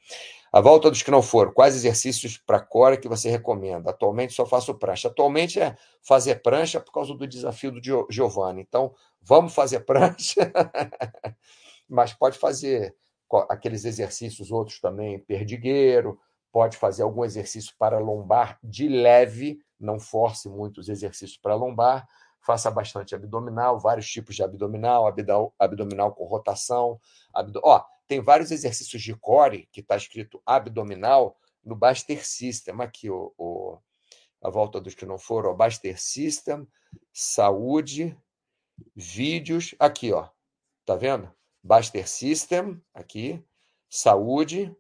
[0.53, 3.91] A volta dos que não foram, quais exercícios para core que você recomenda?
[3.91, 5.09] Atualmente só faço prancha.
[5.09, 8.63] Atualmente é fazer prancha por causa do desafio do Giovanni.
[8.63, 10.51] Então, vamos fazer prancha,
[11.89, 12.97] mas pode fazer
[13.49, 16.19] aqueles exercícios outros também, perdigueiro,
[16.51, 22.09] pode fazer algum exercício para lombar de leve, não force muito os exercícios para lombar,
[22.41, 25.13] faça bastante abdominal, vários tipos de abdominal,
[25.59, 26.99] abdominal com rotação.
[27.35, 27.61] Abdo...
[27.63, 32.81] Ó, tem vários exercícios de core que está escrito abdominal no Baster System.
[32.81, 33.79] Aqui, o, o,
[34.43, 36.67] a volta dos que não foram, o Baster System,
[37.13, 38.17] saúde,
[38.97, 39.75] vídeos.
[39.79, 40.29] Aqui, ó.
[40.87, 41.31] Tá vendo?
[41.63, 43.45] Baster System, aqui,
[43.91, 44.75] saúde,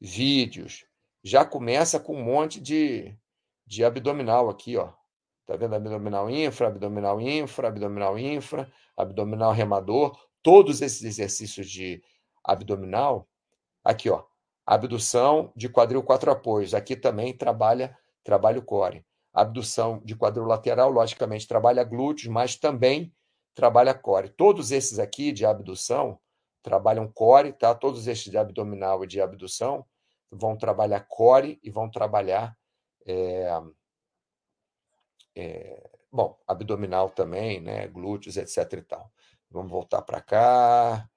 [0.00, 0.84] vídeos.
[1.22, 3.16] Já começa com um monte de,
[3.64, 4.92] de abdominal aqui, ó.
[5.46, 5.76] Tá vendo?
[5.76, 10.18] Abdominal infra, abdominal infra, abdominal infra, abdominal remador.
[10.42, 12.02] Todos esses exercícios de
[12.44, 13.28] abdominal,
[13.84, 14.24] aqui, ó,
[14.66, 16.74] abdução de quadril quatro apoios.
[16.74, 19.06] Aqui também trabalha trabalha o core.
[19.32, 23.10] Abdução de quadril lateral, logicamente, trabalha glúteos, mas também
[23.54, 24.28] trabalha core.
[24.28, 26.20] Todos esses aqui de abdução
[26.62, 27.74] trabalham core, tá?
[27.74, 29.86] Todos esses de abdominal e de abdução
[30.30, 32.54] vão trabalhar core e vão trabalhar
[33.06, 33.48] é,
[35.34, 37.86] é, bom, abdominal também, né?
[37.88, 38.74] Glúteos, etc.
[38.74, 39.10] e tal.
[39.50, 41.08] Vamos voltar para cá.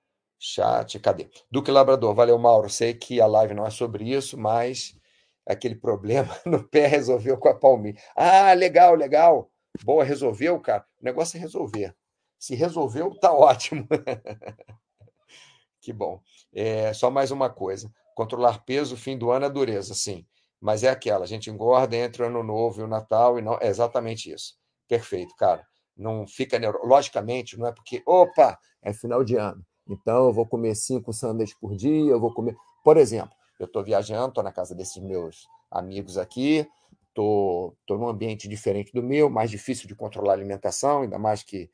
[0.43, 1.29] Chat, cadê?
[1.51, 2.69] Duque Labrador, valeu, Mauro.
[2.69, 4.97] Sei que a live não é sobre isso, mas
[5.45, 8.01] aquele problema no pé resolveu com a palmilha.
[8.15, 9.51] Ah, legal, legal.
[9.83, 10.85] Boa, resolveu, cara.
[10.99, 11.95] O negócio é resolver.
[12.39, 13.87] Se resolveu, tá ótimo.
[15.79, 16.21] que bom.
[16.53, 17.91] É, só mais uma coisa.
[18.15, 20.25] Controlar peso, fim do ano é dureza, sim
[20.61, 23.57] mas é aquela, a gente engorda entre o ano novo e o Natal, e não
[23.59, 24.53] é exatamente isso.
[24.87, 25.65] Perfeito, cara.
[25.97, 26.85] Não fica neuro...
[26.85, 31.55] Logicamente, não é porque, opa, é final de ano, então eu vou comer cinco sanduíches
[31.55, 32.55] por dia, eu vou comer.
[32.83, 36.67] Por exemplo, eu estou viajando, estou na casa desses meus amigos aqui,
[37.09, 41.19] estou tô, tô num ambiente diferente do meu, mais difícil de controlar a alimentação, ainda
[41.19, 41.69] mais que.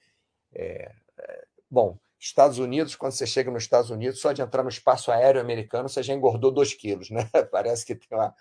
[0.54, 4.70] É, é, bom, Estados Unidos, quando você chega nos Estados Unidos, só de entrar no
[4.70, 7.30] espaço aéreo americano, você já engordou dois quilos, né?
[7.52, 8.34] Parece que tem uma,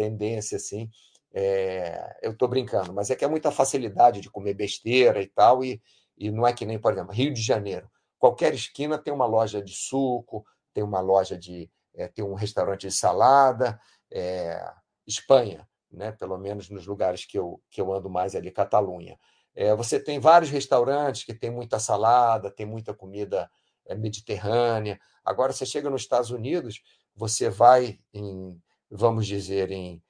[0.00, 0.90] tendência assim.
[1.32, 5.62] É, eu estou brincando, mas é que é muita facilidade de comer besteira e tal,
[5.62, 5.80] e,
[6.16, 7.88] e não é que nem, por exemplo, Rio de Janeiro.
[8.20, 11.68] Qualquer esquina tem uma loja de suco, tem uma loja de.
[11.92, 13.80] É, tem um restaurante de salada.
[14.12, 14.64] É,
[15.04, 16.12] Espanha, né?
[16.12, 19.18] pelo menos nos lugares que eu, que eu ando mais ali, Catalunha.
[19.56, 23.50] É, você tem vários restaurantes que tem muita salada, tem muita comida
[23.98, 25.00] mediterrânea.
[25.24, 26.80] Agora, você chega nos Estados Unidos,
[27.16, 28.56] você vai em
[28.90, 30.02] vamos dizer, em,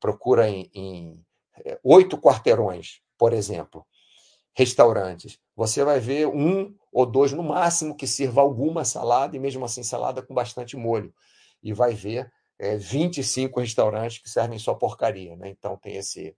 [0.00, 1.24] procura em, em
[1.84, 3.86] oito quarteirões, por exemplo,
[4.54, 9.64] restaurantes, você vai ver um ou dois no máximo que sirva alguma salada, e mesmo
[9.64, 11.12] assim salada com bastante molho.
[11.62, 15.34] E vai ver é, 25 restaurantes que servem só porcaria.
[15.36, 15.48] Né?
[15.48, 16.36] Então tem esse,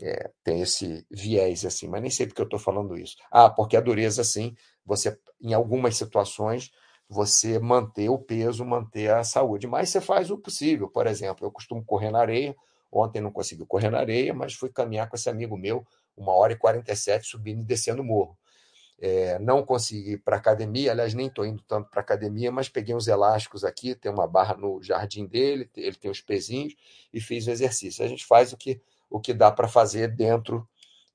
[0.00, 3.16] é, tem esse viés assim, mas nem sei porque eu estou falando isso.
[3.30, 6.70] Ah, porque a dureza, sim, você, em algumas situações,
[7.08, 9.66] você manter o peso, manter a saúde.
[9.66, 10.88] Mas você faz o possível.
[10.88, 12.54] Por exemplo, eu costumo correr na areia.
[12.92, 16.54] Ontem não consegui correr na areia, mas fui caminhar com esse amigo meu, uma hora
[16.54, 18.36] e 47, subindo e descendo o morro.
[19.00, 22.94] É, não consegui ir para academia, aliás, nem estou indo tanto para academia, mas peguei
[22.94, 26.74] uns elásticos aqui, tem uma barra no jardim dele, ele tem os pezinhos
[27.12, 28.04] e fiz o exercício.
[28.04, 30.68] A gente faz o que, o que dá para fazer dentro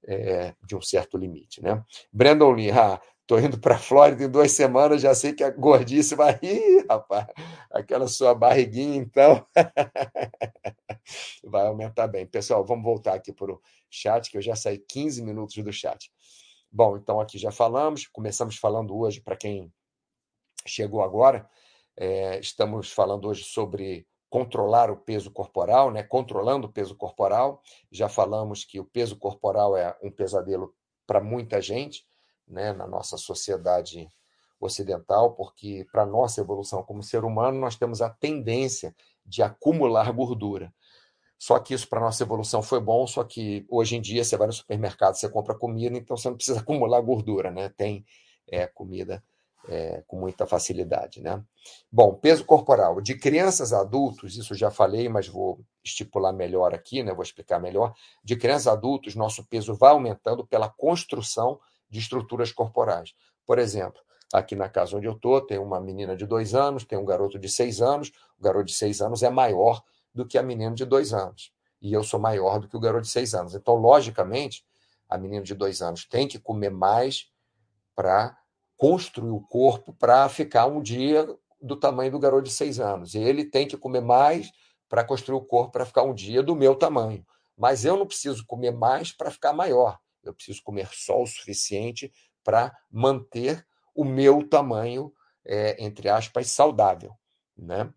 [0.06, 1.62] é, de um certo limite.
[1.62, 1.84] Né?
[2.12, 5.50] Brandon Lee, ah, Estou indo para a Flórida em duas semanas, já sei que a
[5.50, 6.38] gordice vai.
[6.44, 7.26] Ih, rapaz,
[7.72, 9.48] aquela sua barriguinha, então.
[11.42, 12.28] vai aumentar bem.
[12.28, 16.12] Pessoal, vamos voltar aqui para o chat, que eu já saí 15 minutos do chat.
[16.76, 19.72] Bom, então aqui já falamos, começamos falando hoje, para quem
[20.66, 21.48] chegou agora,
[21.96, 26.02] é, estamos falando hoje sobre controlar o peso corporal, né?
[26.02, 27.62] controlando o peso corporal.
[27.92, 30.74] Já falamos que o peso corporal é um pesadelo
[31.06, 32.08] para muita gente
[32.48, 34.10] né, na nossa sociedade
[34.60, 40.74] ocidental, porque para nossa evolução como ser humano nós temos a tendência de acumular gordura.
[41.44, 44.48] Só que isso para nossa evolução foi bom, só que hoje em dia você vai
[44.48, 47.68] no supermercado, você compra comida, então você não precisa acumular gordura, né?
[47.68, 48.06] Tem
[48.50, 49.22] é, comida
[49.68, 51.44] é, com muita facilidade, né?
[51.92, 57.04] Bom, peso corporal de crianças a adultos, isso já falei, mas vou estipular melhor aqui,
[57.04, 57.14] né?
[57.14, 57.94] Vou explicar melhor.
[58.24, 63.14] De crianças a adultos, nosso peso vai aumentando pela construção de estruturas corporais.
[63.46, 64.00] Por exemplo,
[64.32, 67.38] aqui na casa onde eu estou, tem uma menina de dois anos, tem um garoto
[67.38, 68.14] de seis anos.
[68.40, 71.52] O garoto de seis anos é maior do que a menina de dois anos.
[71.82, 73.56] E eu sou maior do que o garoto de seis anos.
[73.56, 74.66] Então, logicamente,
[75.10, 77.30] a menina de dois anos tem que comer mais
[77.96, 78.38] para
[78.78, 81.28] construir o corpo para ficar um dia
[81.62, 83.14] do tamanho do garoto de seis anos.
[83.16, 84.52] E ele tem que comer mais
[84.88, 87.26] para construir o corpo para ficar um dia do meu tamanho.
[87.58, 92.12] Mas eu não preciso comer mais para ficar maior eu preciso comer só o suficiente
[92.44, 95.14] para manter o meu tamanho,
[95.46, 97.14] é, entre aspas, saudável.
[97.56, 97.92] Né?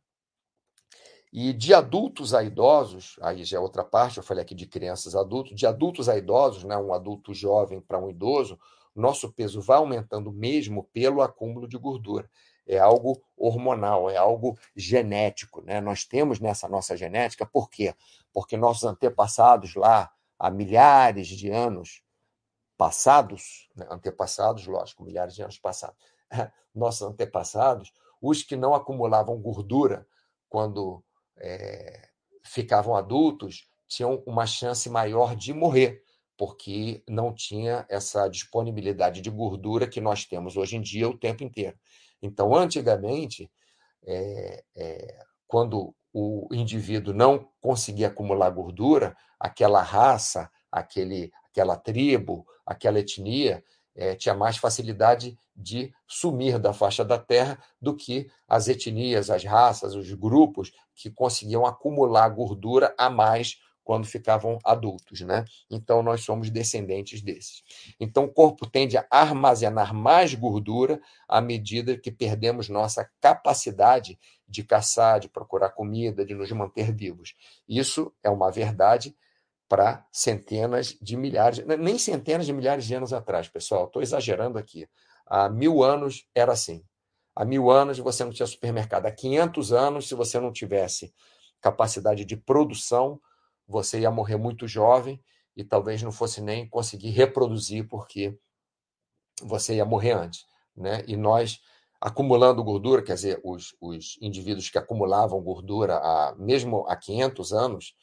[1.38, 5.14] E de adultos a idosos, aí já é outra parte, eu falei aqui de crianças
[5.14, 8.58] a adultos, de adultos a idosos, né, um adulto jovem para um idoso,
[8.94, 12.30] nosso peso vai aumentando mesmo pelo acúmulo de gordura.
[12.66, 15.60] É algo hormonal, é algo genético.
[15.60, 15.78] Né?
[15.78, 17.94] Nós temos nessa nossa genética, por quê?
[18.32, 22.02] Porque nossos antepassados lá, há milhares de anos,
[22.78, 25.98] passados, né, antepassados, lógico, milhares de anos passados,
[26.74, 30.08] nossos antepassados, os que não acumulavam gordura
[30.48, 31.04] quando
[31.38, 32.08] é,
[32.44, 36.02] ficavam adultos, tinham uma chance maior de morrer,
[36.36, 41.42] porque não tinha essa disponibilidade de gordura que nós temos hoje em dia o tempo
[41.42, 41.78] inteiro.
[42.20, 43.50] Então, antigamente,
[44.06, 52.98] é, é, quando o indivíduo não conseguia acumular gordura, aquela raça, aquele, aquela tribo, aquela
[52.98, 53.62] etnia
[53.96, 59.42] é, tinha mais facilidade de sumir da faixa da terra do que as etnias, as
[59.42, 65.44] raças, os grupos que conseguiam acumular gordura a mais quando ficavam adultos, né?
[65.70, 67.62] Então nós somos descendentes desses.
[68.00, 74.64] Então o corpo tende a armazenar mais gordura à medida que perdemos nossa capacidade de
[74.64, 77.34] caçar, de procurar comida, de nos manter vivos.
[77.68, 79.14] Isso é uma verdade
[79.68, 84.88] para centenas de milhares, nem centenas de milhares de anos atrás, pessoal, estou exagerando aqui.
[85.26, 86.84] Há mil anos era assim.
[87.34, 89.06] Há mil anos você não tinha supermercado.
[89.06, 91.12] Há 500 anos, se você não tivesse
[91.60, 93.20] capacidade de produção,
[93.66, 95.22] você ia morrer muito jovem
[95.56, 98.38] e talvez não fosse nem conseguir reproduzir, porque
[99.42, 100.46] você ia morrer antes.
[100.74, 101.02] Né?
[101.06, 101.60] E nós,
[102.00, 107.94] acumulando gordura, quer dizer, os, os indivíduos que acumulavam gordura há, mesmo há 500 anos,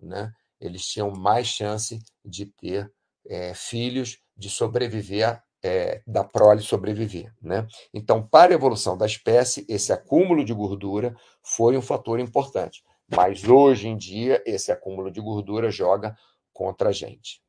[0.00, 0.32] né?
[0.60, 2.92] Eles tinham mais chance de ter
[3.26, 7.32] é, filhos, de sobreviver, é, da prole sobreviver.
[7.40, 7.66] Né?
[7.92, 12.82] Então, para a evolução da espécie, esse acúmulo de gordura foi um fator importante.
[13.08, 16.16] Mas hoje em dia, esse acúmulo de gordura joga
[16.52, 17.42] contra a gente.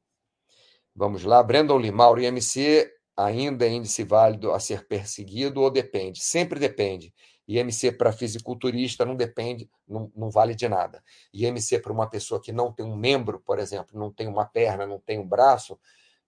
[0.95, 6.19] Vamos lá, Brandon Limauro, IMC ainda é índice válido a ser perseguido ou depende?
[6.19, 7.13] Sempre depende.
[7.47, 11.03] IMC para fisiculturista não depende, não, não vale de nada.
[11.33, 14.85] IMC para uma pessoa que não tem um membro, por exemplo, não tem uma perna,
[14.85, 15.79] não tem um braço,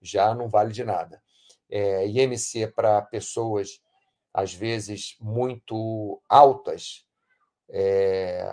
[0.02, 1.22] já não vale de nada.
[1.70, 3.82] É, IMC para pessoas,
[4.34, 7.06] às vezes, muito altas,
[7.70, 8.46] é,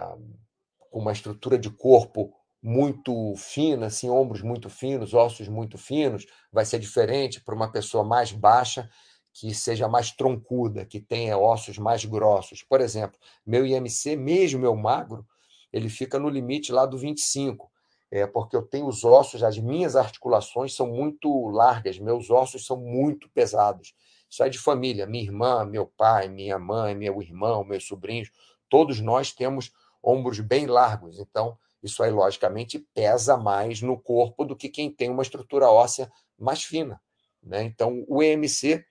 [0.91, 2.32] com uma estrutura de corpo
[2.62, 8.05] muito fina, assim, ombros muito finos, ossos muito finos, vai ser diferente para uma pessoa
[8.05, 8.89] mais baixa
[9.33, 12.62] que seja mais troncuda, que tenha ossos mais grossos.
[12.62, 15.26] Por exemplo, meu IMC, mesmo meu magro,
[15.72, 17.70] ele fica no limite lá do 25,
[18.11, 22.76] é, porque eu tenho os ossos, as minhas articulações são muito largas, meus ossos são
[22.76, 23.95] muito pesados.
[24.28, 28.31] Isso é de família, minha irmã, meu pai, minha mãe, meu irmão, meus sobrinhos,
[28.68, 29.72] todos nós temos
[30.03, 35.11] ombros bem largos, então isso aí logicamente pesa mais no corpo do que quem tem
[35.11, 37.01] uma estrutura óssea mais fina.
[37.43, 37.62] Né?
[37.64, 38.85] Então o EMC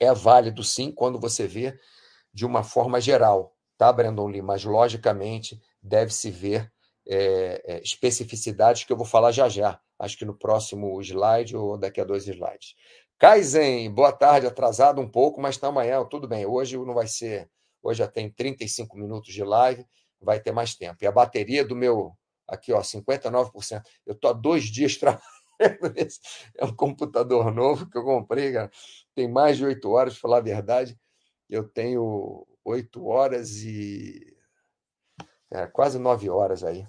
[0.00, 1.78] é válido sim quando você vê
[2.32, 4.42] de uma forma geral, tá, Brandon Lee?
[4.42, 6.72] Mas, logicamente, deve-se ver
[7.08, 12.00] é, especificidades que eu vou falar já já, acho que no próximo slide ou daqui
[12.00, 12.74] a dois slides.
[13.18, 16.46] Kaizen, boa tarde, atrasado um pouco, mas está amanhã, tudo bem.
[16.46, 17.50] Hoje não vai ser,
[17.82, 19.84] hoje já tem 35 minutos de live,
[20.20, 20.98] vai ter mais tempo.
[21.02, 22.12] E a bateria do meu,
[22.46, 23.82] aqui, ó, 59%.
[24.06, 25.37] Eu estou há dois dias trabalhando.
[26.56, 28.70] É um computador novo que eu comprei, cara.
[29.14, 30.98] Tem mais de oito horas, para falar a verdade.
[31.48, 34.36] Eu tenho oito horas e.
[35.50, 36.86] É, quase nove horas aí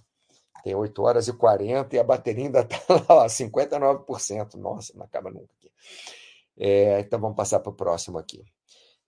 [0.63, 2.77] tem 8 horas e 40 e a bateria ainda está
[3.13, 4.55] lá, 59%.
[4.55, 5.71] Nossa, não acaba nunca aqui.
[6.57, 8.43] É, então vamos passar para o próximo aqui.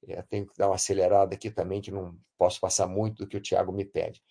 [0.08, 3.38] É, tenho que dar uma acelerada aqui também, que não posso passar muito do que
[3.38, 4.24] o Tiago me pede.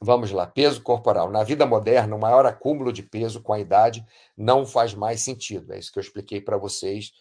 [0.00, 1.28] Vamos lá, peso corporal.
[1.28, 5.72] Na vida moderna, o maior acúmulo de peso com a idade não faz mais sentido.
[5.72, 7.12] É isso que eu expliquei para vocês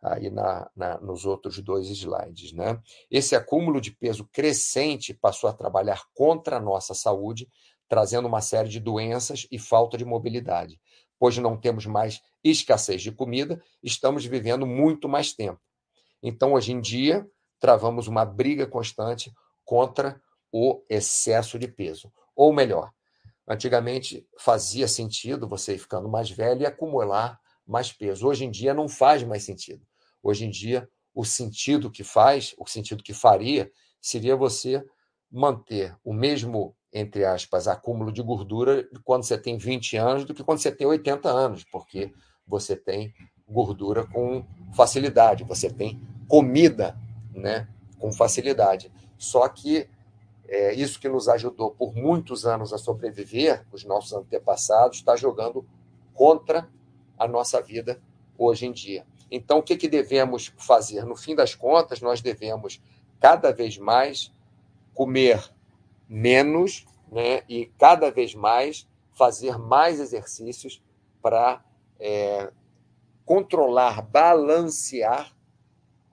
[0.00, 2.52] aí na, na, nos outros dois slides.
[2.52, 2.80] Né?
[3.10, 7.48] Esse acúmulo de peso crescente passou a trabalhar contra a nossa saúde,
[7.88, 10.80] trazendo uma série de doenças e falta de mobilidade.
[11.18, 15.60] Pois não temos mais escassez de comida, estamos vivendo muito mais tempo.
[16.22, 19.32] Então, hoje em dia, travamos uma briga constante
[19.64, 20.20] contra
[20.52, 22.12] o excesso de peso.
[22.36, 22.92] Ou melhor,
[23.48, 28.26] antigamente fazia sentido você ir ficando mais velho e acumular mais peso.
[28.26, 29.84] Hoje em dia não faz mais sentido.
[30.22, 34.84] Hoje em dia, o sentido que faz, o sentido que faria, seria você
[35.30, 40.44] manter o mesmo entre aspas, acúmulo de gordura quando você tem 20 anos do que
[40.44, 42.12] quando você tem 80 anos, porque
[42.46, 43.14] você tem
[43.48, 44.44] gordura com
[44.74, 46.96] facilidade, você tem comida
[47.34, 47.66] né,
[47.98, 48.92] com facilidade.
[49.16, 49.88] Só que
[50.52, 55.66] é, isso que nos ajudou por muitos anos a sobreviver, os nossos antepassados, está jogando
[56.12, 56.68] contra
[57.18, 57.98] a nossa vida
[58.36, 59.06] hoje em dia.
[59.30, 61.06] Então, o que, que devemos fazer?
[61.06, 62.82] No fim das contas, nós devemos
[63.18, 64.30] cada vez mais
[64.92, 65.42] comer
[66.06, 70.82] menos né, e cada vez mais fazer mais exercícios
[71.22, 71.64] para
[71.98, 72.52] é,
[73.24, 75.34] controlar, balancear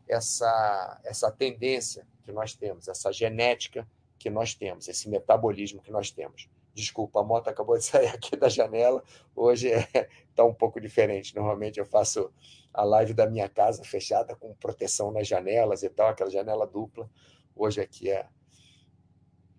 [0.07, 3.85] essa, essa tendência que nós temos, essa genética
[4.19, 6.49] que nós temos, esse metabolismo que nós temos.
[6.73, 9.01] Desculpa, a moto acabou de sair aqui da janela,
[9.35, 11.35] hoje está é, tá um pouco diferente.
[11.35, 12.31] Normalmente eu faço
[12.73, 17.09] a live da minha casa fechada com proteção nas janelas e tal, aquela janela dupla.
[17.55, 18.27] Hoje aqui é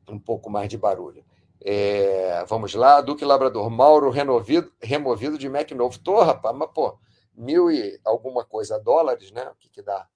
[0.08, 1.24] um pouco mais de barulho.
[1.62, 5.98] É, vamos lá, Duque Labrador, Mauro renovido, removido de Mac novo.
[5.98, 6.98] Tô, rapaz, mas pô,
[7.34, 9.48] mil e alguma coisa dólares, né?
[9.48, 10.08] O que, que dá?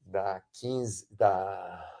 [0.00, 1.93] Dá 15, dá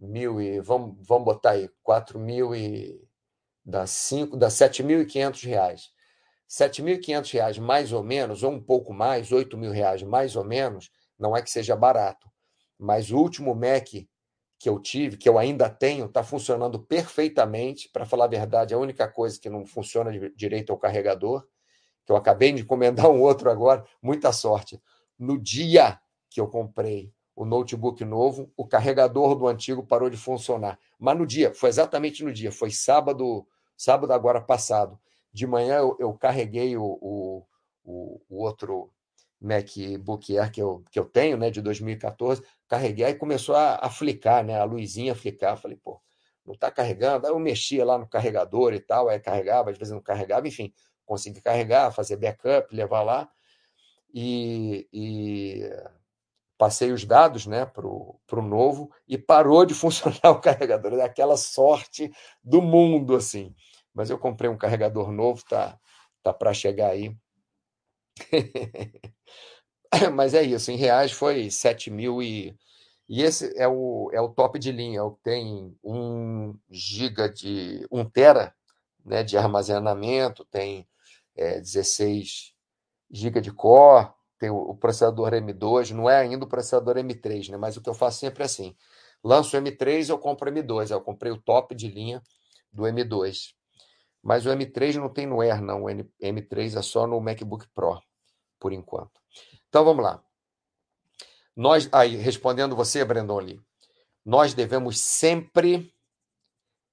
[0.00, 0.60] mil e.
[0.60, 3.00] Vamos, vamos botar aí, 4 mil e.
[3.64, 5.90] Dá 5, dá 7.500 reais.
[6.48, 10.90] 7.500 reais mais ou menos, ou um pouco mais, 8 mil reais mais ou menos,
[11.18, 12.28] não é que seja barato.
[12.78, 13.88] Mas o último Mac
[14.60, 17.88] que eu tive, que eu ainda tenho, está funcionando perfeitamente.
[17.88, 21.46] Para falar a verdade, a única coisa que não funciona direito é o carregador,
[22.04, 23.82] que eu acabei de encomendar um outro agora.
[24.02, 24.78] Muita sorte.
[25.18, 25.98] No dia
[26.28, 30.78] que eu comprei o notebook novo, o carregador do antigo parou de funcionar.
[30.98, 35.00] Mas no dia, foi exatamente no dia, foi sábado, sábado agora passado.
[35.32, 37.46] De manhã eu, eu carreguei o, o,
[37.82, 38.92] o, outro
[39.40, 43.88] MacBook Air que eu, que eu tenho, né, de 2014, carreguei e começou a, a
[43.88, 45.56] flicar, né, a luzinha flicar.
[45.56, 45.98] Falei, pô,
[46.44, 47.26] não está carregando.
[47.26, 50.74] Aí eu mexia lá no carregador e tal, aí carregava, às vezes não carregava, enfim,
[51.06, 53.30] consegui carregar, fazer backup, levar lá.
[54.12, 55.70] E, e
[56.60, 60.92] passei os dados né, para o novo e parou de funcionar o carregador.
[60.92, 62.12] É aquela sorte
[62.44, 63.54] do mundo, assim.
[63.94, 65.80] Mas eu comprei um carregador novo, tá,
[66.22, 67.16] tá para chegar aí.
[70.12, 72.54] Mas é isso, em reais foi 7 mil e.
[73.08, 77.84] E esse é o, é o top de linha, o que tem 1 giga de
[77.90, 78.54] 1 tera
[79.04, 80.86] né, de armazenamento, tem
[81.34, 82.54] é, 16
[83.10, 87.76] GB de core, tem o, processador M2, não é ainda o processador M3, né, mas
[87.76, 88.74] o que eu faço sempre é assim:
[89.22, 90.90] lanço o M3, eu compro o M2.
[90.90, 92.22] Eu comprei o top de linha
[92.72, 93.52] do M2.
[94.22, 95.84] Mas o M3 não tem no Air, não.
[95.84, 98.00] O M3 é só no MacBook Pro,
[98.58, 99.20] por enquanto.
[99.68, 100.22] Então vamos lá.
[101.54, 103.40] Nós, aí, respondendo você, Brendon
[104.24, 105.94] nós devemos sempre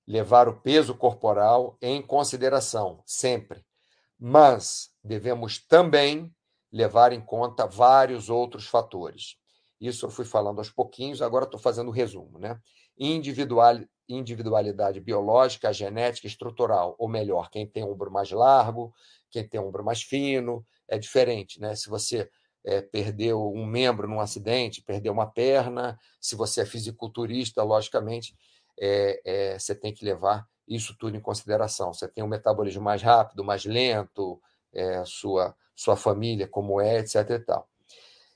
[0.06, 3.66] levar o peso corporal em consideração, sempre.
[4.20, 6.34] Mas devemos também
[6.72, 9.38] levar em conta vários outros fatores.
[9.80, 12.40] Isso eu fui falando aos pouquinhos, agora estou fazendo o um resumo.
[12.40, 12.60] Né?
[12.98, 18.94] Individual, individualidade biológica, genética, estrutural, ou melhor, quem tem ombro mais largo,
[19.30, 21.60] quem tem ombro mais fino, é diferente.
[21.60, 21.76] Né?
[21.76, 22.30] Se você
[22.66, 25.98] é, perdeu um membro num acidente, perdeu uma perna.
[26.20, 28.36] Se você é fisiculturista, logicamente,
[28.80, 31.94] é, é, você tem que levar isso tudo em consideração.
[31.94, 34.42] Você tem um metabolismo mais rápido, mais lento,
[34.74, 37.30] é, sua, sua família, como é, etc.
[37.30, 37.70] E tal.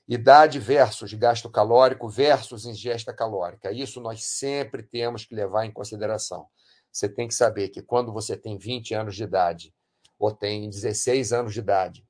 [0.08, 3.70] Idade versus gasto calórico versus ingesta calórica.
[3.72, 6.46] Isso nós sempre temos que levar em consideração.
[6.90, 9.72] Você tem que saber que quando você tem 20 anos de idade
[10.18, 12.06] ou tem 16 anos de idade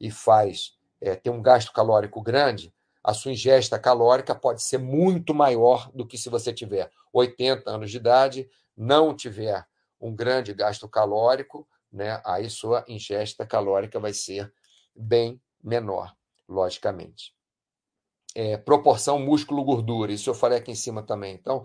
[0.00, 5.34] e faz é, tem um gasto calórico grande, a sua ingesta calórica pode ser muito
[5.34, 9.64] maior do que se você tiver 80 anos de idade, não tiver
[10.00, 11.66] um grande gasto calórico,
[11.96, 12.20] né?
[12.24, 14.52] Aí sua ingesta calórica vai ser
[14.94, 16.14] bem menor,
[16.48, 17.34] logicamente.
[18.34, 21.34] É, proporção músculo-gordura, isso eu falei aqui em cima também.
[21.34, 21.64] Então,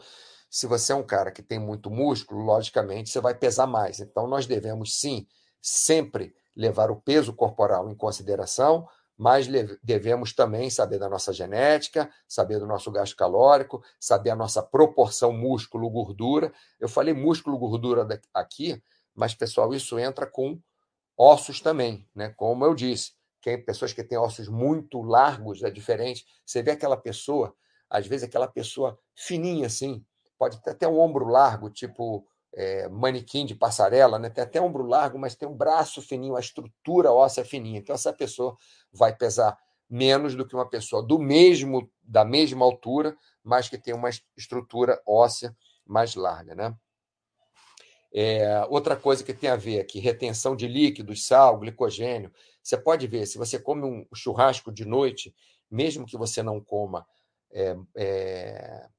[0.49, 3.99] se você é um cara que tem muito músculo, logicamente você vai pesar mais.
[3.99, 5.27] Então, nós devemos sim
[5.61, 9.47] sempre levar o peso corporal em consideração, mas
[9.83, 15.31] devemos também saber da nossa genética, saber do nosso gasto calórico, saber a nossa proporção
[15.31, 16.51] músculo-gordura.
[16.79, 18.81] Eu falei músculo-gordura aqui,
[19.15, 20.59] mas, pessoal, isso entra com
[21.17, 22.29] ossos também, né?
[22.35, 26.25] Como eu disse, tem pessoas que têm ossos muito largos, é diferente.
[26.45, 27.53] Você vê aquela pessoa,
[27.89, 30.03] às vezes aquela pessoa fininha assim,
[30.37, 34.29] pode ter até um ombro largo, tipo é, manequim de passarela, né?
[34.29, 37.79] tem até ombro largo, mas tem um braço fininho, a estrutura óssea fininha.
[37.79, 38.55] Então, essa pessoa
[38.91, 39.57] vai pesar
[39.89, 45.01] menos do que uma pessoa do mesmo da mesma altura, mas que tem uma estrutura
[45.05, 45.55] óssea
[45.85, 46.55] mais larga.
[46.55, 46.75] Né?
[48.13, 52.31] É, outra coisa que tem a ver aqui, retenção de líquidos, sal, glicogênio.
[52.61, 55.33] Você pode ver, se você come um churrasco de noite,
[55.69, 57.07] mesmo que você não coma
[57.51, 58.89] é, é,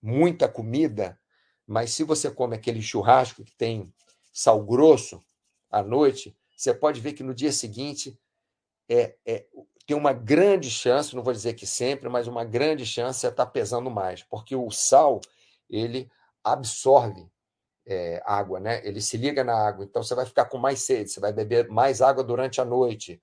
[0.00, 1.18] muita comida,
[1.66, 3.92] mas se você come aquele churrasco que tem
[4.32, 5.22] sal grosso
[5.70, 8.18] à noite, você pode ver que no dia seguinte
[8.88, 9.46] é, é,
[9.86, 13.46] tem uma grande chance, não vou dizer que sempre, mas uma grande chance é estar
[13.46, 15.20] pesando mais, porque o sal
[15.70, 16.10] ele
[16.44, 17.31] absorve
[17.86, 18.80] é, água, né?
[18.86, 21.68] Ele se liga na água, então você vai ficar com mais sede, você vai beber
[21.68, 23.20] mais água durante a noite.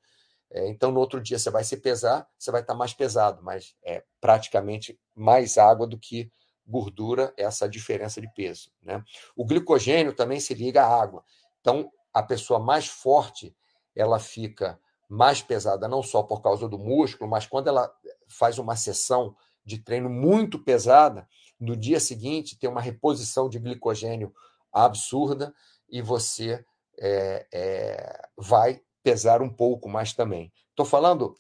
[0.52, 3.76] É, então no outro dia você vai se pesar, você vai estar mais pesado, mas
[3.84, 6.32] é praticamente mais água do que
[6.66, 8.72] gordura, essa diferença de peso.
[8.82, 9.04] Né?
[9.36, 11.24] O glicogênio também se liga à água.
[11.60, 13.56] Então, a pessoa mais forte,
[13.96, 14.80] ela fica
[15.10, 17.92] mais pesada, não só por causa do músculo, mas quando ela
[18.28, 19.36] faz uma sessão
[19.66, 21.28] de treino muito pesada,
[21.60, 24.34] no dia seguinte tem uma reposição de glicogênio
[24.72, 25.54] absurda
[25.90, 26.64] e você
[27.00, 30.52] é, é, vai pesar um pouco mais também.
[30.72, 31.36] Estou falando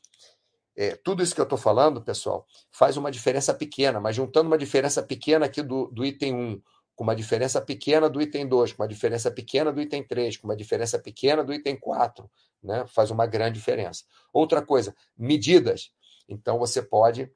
[0.75, 4.57] é, tudo isso que eu estou falando, pessoal, faz uma diferença pequena, mas juntando uma
[4.57, 6.61] diferença pequena aqui do, do item 1,
[6.95, 10.47] com uma diferença pequena do item 2, com uma diferença pequena do item 3, com
[10.47, 12.31] uma diferença pequena do item 4,
[12.63, 12.85] né?
[12.87, 14.05] faz uma grande diferença.
[14.31, 15.91] Outra coisa, medidas.
[16.29, 17.29] Então, você pode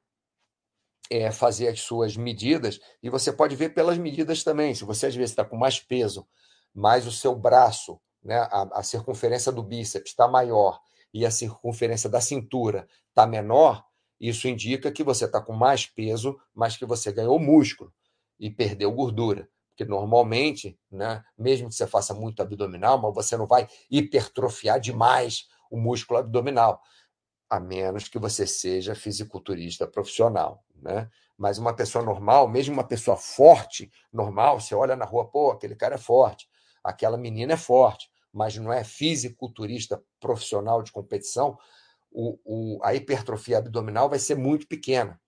[1.10, 4.74] é, fazer as suas medidas e você pode ver pelas medidas também.
[4.74, 6.26] Se você às vezes está com mais peso,
[6.74, 10.80] mais o seu braço, né, a, a circunferência do bíceps está maior
[11.12, 13.84] e a circunferência da cintura está menor,
[14.18, 17.92] isso indica que você está com mais peso, mas que você ganhou músculo
[18.38, 19.48] e perdeu gordura.
[19.70, 25.48] Porque normalmente, né, mesmo que você faça muito abdominal, mas você não vai hipertrofiar demais
[25.70, 26.80] o músculo abdominal,
[27.50, 30.64] a menos que você seja fisiculturista profissional.
[30.84, 31.10] Né?
[31.36, 35.74] Mas uma pessoa normal, mesmo uma pessoa forte, normal, você olha na rua, pô, aquele
[35.74, 36.48] cara é forte,
[36.84, 41.56] aquela menina é forte mas não é fisiculturista profissional de competição,
[42.10, 45.20] o, o, a hipertrofia abdominal vai ser muito pequena.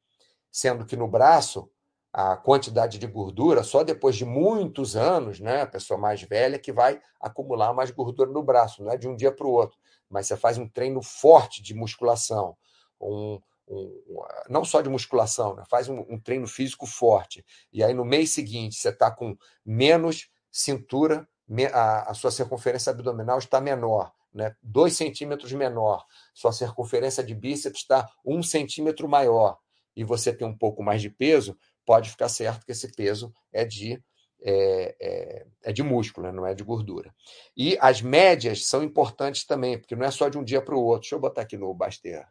[0.50, 1.70] Sendo que no braço,
[2.12, 6.72] a quantidade de gordura, só depois de muitos anos, né, a pessoa mais velha que
[6.72, 9.78] vai acumular mais gordura no braço, não é de um dia para o outro.
[10.10, 12.56] Mas você faz um treino forte de musculação,
[13.00, 13.38] um,
[13.68, 14.02] um,
[14.48, 17.44] não só de musculação, né, faz um, um treino físico forte.
[17.72, 21.28] E aí no mês seguinte você está com menos cintura
[21.72, 24.54] a, a sua circunferência abdominal está menor, né?
[24.62, 26.04] 2 centímetros menor,
[26.34, 29.58] sua circunferência de bíceps está um centímetro maior,
[29.94, 33.64] e você tem um pouco mais de peso, pode ficar certo que esse peso é
[33.64, 34.02] de,
[34.42, 36.32] é, é, é de músculo, né?
[36.32, 37.14] não é de gordura.
[37.56, 40.82] E as médias são importantes também, porque não é só de um dia para o
[40.82, 41.02] outro.
[41.02, 42.26] Deixa eu botar aqui no Baster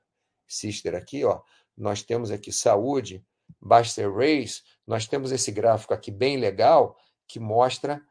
[0.47, 1.41] Sister aqui, ó.
[1.77, 3.25] Nós temos aqui saúde,
[3.59, 8.01] Baster Race, nós temos esse gráfico aqui bem legal que mostra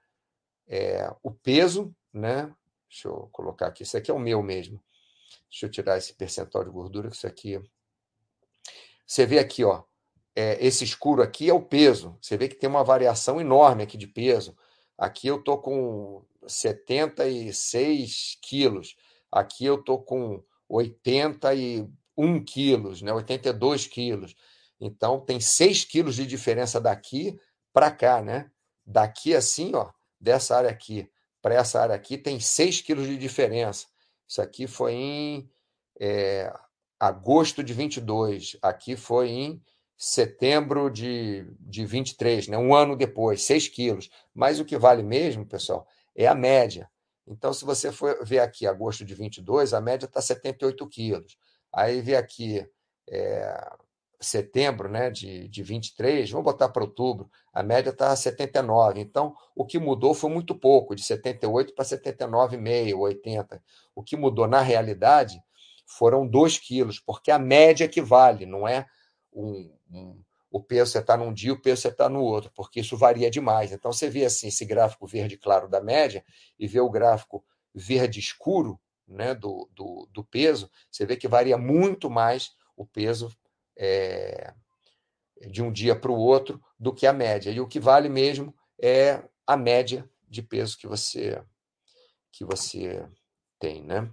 [0.66, 2.54] é, o peso, né?
[2.88, 4.82] Deixa eu colocar aqui, isso aqui é o meu mesmo.
[5.50, 7.60] Deixa eu tirar esse percentual de gordura, que isso aqui.
[9.06, 9.82] Você vê aqui, ó,
[10.34, 12.18] é, esse escuro aqui é o peso.
[12.20, 14.56] Você vê que tem uma variação enorme aqui de peso.
[14.98, 18.96] Aqui eu tô com 76 quilos.
[19.30, 23.12] Aqui eu tô com 80 e 81 quilos, né?
[23.12, 24.34] 82 quilos.
[24.80, 27.38] Então, tem 6 quilos de diferença daqui
[27.72, 28.50] para cá, né?
[28.84, 29.90] Daqui assim, ó,
[30.20, 31.10] dessa área aqui
[31.40, 33.86] para essa área aqui, tem 6 quilos de diferença.
[34.26, 35.50] Isso aqui foi em
[36.00, 36.50] é,
[36.98, 39.62] agosto de 22, aqui foi em
[39.96, 42.56] setembro de, de 23, né?
[42.56, 44.10] um ano depois, 6 quilos.
[44.32, 45.86] Mas o que vale mesmo, pessoal,
[46.16, 46.90] é a média.
[47.26, 51.36] Então, se você for ver aqui agosto de 22, a média está 78 quilos.
[51.74, 52.64] Aí vê aqui
[53.08, 53.72] é,
[54.20, 59.00] setembro né, de, de 23, vamos botar para outubro, a média está 79.
[59.00, 63.62] Então, o que mudou foi muito pouco, de 78 para 79,5, 80.
[63.94, 65.42] O que mudou na realidade
[65.86, 68.86] foram 2 quilos, porque a média que vale, não é
[69.32, 70.20] um, um,
[70.50, 73.30] o peso você está num dia, o peso você está no outro, porque isso varia
[73.30, 73.72] demais.
[73.72, 76.24] Então, você vê assim esse gráfico verde claro da média
[76.58, 77.44] e vê o gráfico
[77.74, 83.30] verde escuro né, do, do, do peso, você vê que varia muito mais o peso
[83.76, 84.52] é,
[85.48, 87.50] de um dia para o outro do que a média.
[87.50, 91.42] E o que vale mesmo é a média de peso que você
[92.32, 93.08] que você
[93.60, 94.10] tem, né?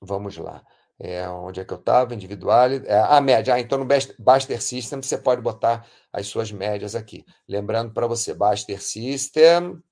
[0.00, 0.64] Vamos lá.
[0.98, 2.14] É, onde é que eu estava?
[2.14, 2.70] Individual.
[2.70, 3.54] É, a média.
[3.54, 3.86] Ah, então no
[4.18, 7.24] Baster System você pode botar as suas médias aqui.
[7.48, 9.82] Lembrando para você, Baster System,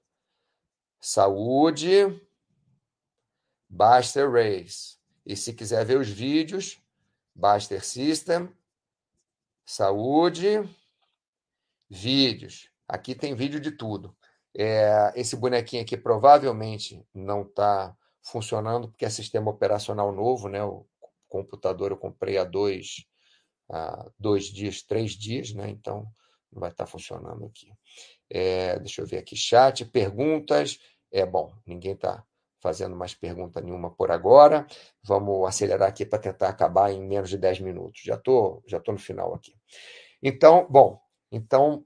[1.01, 2.07] saúde,
[3.75, 4.99] Baster Race.
[5.27, 6.81] E se quiser ver os vídeos,
[7.35, 8.49] Baster System,
[9.67, 10.63] saúde,
[11.91, 12.71] vídeos.
[12.87, 14.17] Aqui tem vídeo de tudo.
[14.57, 20.63] É, esse bonequinho aqui provavelmente não está funcionando porque é sistema operacional novo, né?
[20.63, 20.87] O
[21.29, 23.05] computador eu comprei há dois,
[23.69, 25.69] há dois dias, três dias, né?
[25.69, 26.07] Então
[26.53, 27.73] não vai estar tá funcionando aqui.
[28.31, 30.79] É, deixa eu ver aqui, chat, perguntas.
[31.11, 32.25] É bom, ninguém está
[32.65, 34.67] fazendo mais pergunta nenhuma por agora.
[35.03, 38.01] Vamos acelerar aqui para tentar acabar em menos de 10 minutos.
[38.03, 39.55] Já estou já tô no final aqui.
[40.23, 40.99] Então, bom,
[41.31, 41.85] então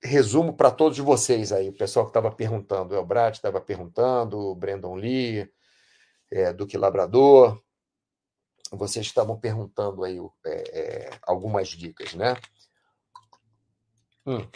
[0.00, 4.54] resumo para todos vocês aí, o pessoal que estava perguntando, o Elbrat estava perguntando, o
[4.54, 5.52] Brandon Lee,
[6.30, 7.60] é, Duque Labrador,
[8.70, 12.36] vocês estavam perguntando aí é, é, algumas dicas, né?
[14.24, 14.46] Hum.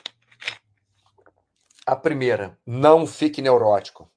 [1.84, 4.08] A primeira, não fique neurótico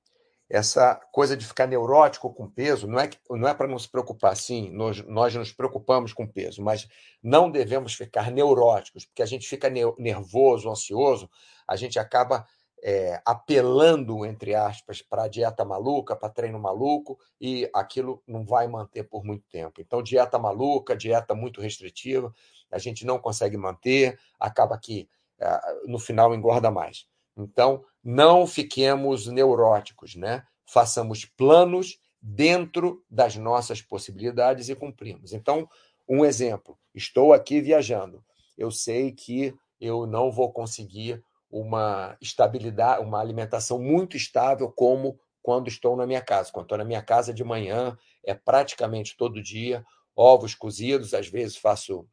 [0.50, 4.36] essa coisa de ficar neurótico com peso não é, não é para não se preocupar,
[4.36, 6.88] sim, nós, nós nos preocupamos com peso, mas
[7.22, 11.30] não devemos ficar neuróticos, porque a gente fica nervoso, ansioso,
[11.68, 12.48] a gente acaba
[12.82, 19.04] é, apelando, entre aspas, para dieta maluca, para treino maluco, e aquilo não vai manter
[19.04, 19.82] por muito tempo.
[19.82, 22.34] Então, dieta maluca, dieta muito restritiva,
[22.72, 27.06] a gente não consegue manter, acaba que é, no final engorda mais.
[27.38, 30.44] Então, não fiquemos neuróticos, né?
[30.66, 35.34] Façamos planos dentro das nossas possibilidades e cumprimos.
[35.34, 35.70] Então,
[36.08, 38.24] um exemplo: estou aqui viajando.
[38.58, 45.68] Eu sei que eu não vou conseguir uma estabilidade, uma alimentação muito estável como quando
[45.68, 46.52] estou na minha casa.
[46.52, 49.86] Quando estou na minha casa de manhã, é praticamente todo dia
[50.16, 52.06] ovos cozidos, às vezes faço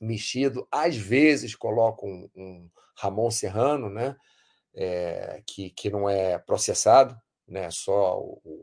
[0.00, 4.16] mexido, às vezes coloco um, um Ramon Serrano, né?
[4.76, 7.18] É, que, que não é processado,
[7.48, 7.70] né?
[7.70, 8.62] só o,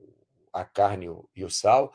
[0.54, 1.92] a carne e o sal.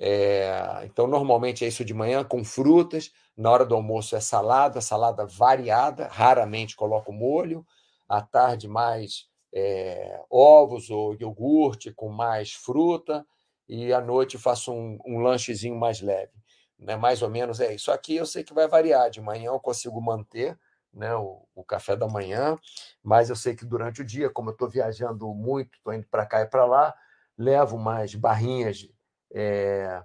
[0.00, 3.10] É, então, normalmente é isso de manhã com frutas.
[3.36, 7.66] Na hora do almoço é salada, salada variada, raramente coloco molho.
[8.08, 13.26] À tarde, mais é, ovos ou iogurte com mais fruta.
[13.68, 16.32] E à noite faço um, um lanchezinho mais leve.
[16.78, 16.96] Né?
[16.96, 17.90] Mais ou menos é isso.
[17.90, 19.10] Aqui eu sei que vai variar.
[19.10, 20.56] De manhã eu consigo manter
[20.92, 22.56] né, o, o, café da manhã,
[23.02, 26.26] mas eu sei que durante o dia, como eu estou viajando muito, estou indo para
[26.26, 26.94] cá e para lá,
[27.36, 28.88] levo umas barrinhas
[29.32, 30.02] é,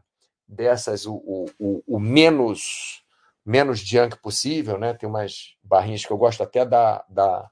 [0.48, 1.16] dessas, o,
[1.60, 3.02] o, o, menos
[3.46, 4.94] menos junk possível, né?
[4.94, 7.50] Tem umas barrinhas que eu gosto até da da,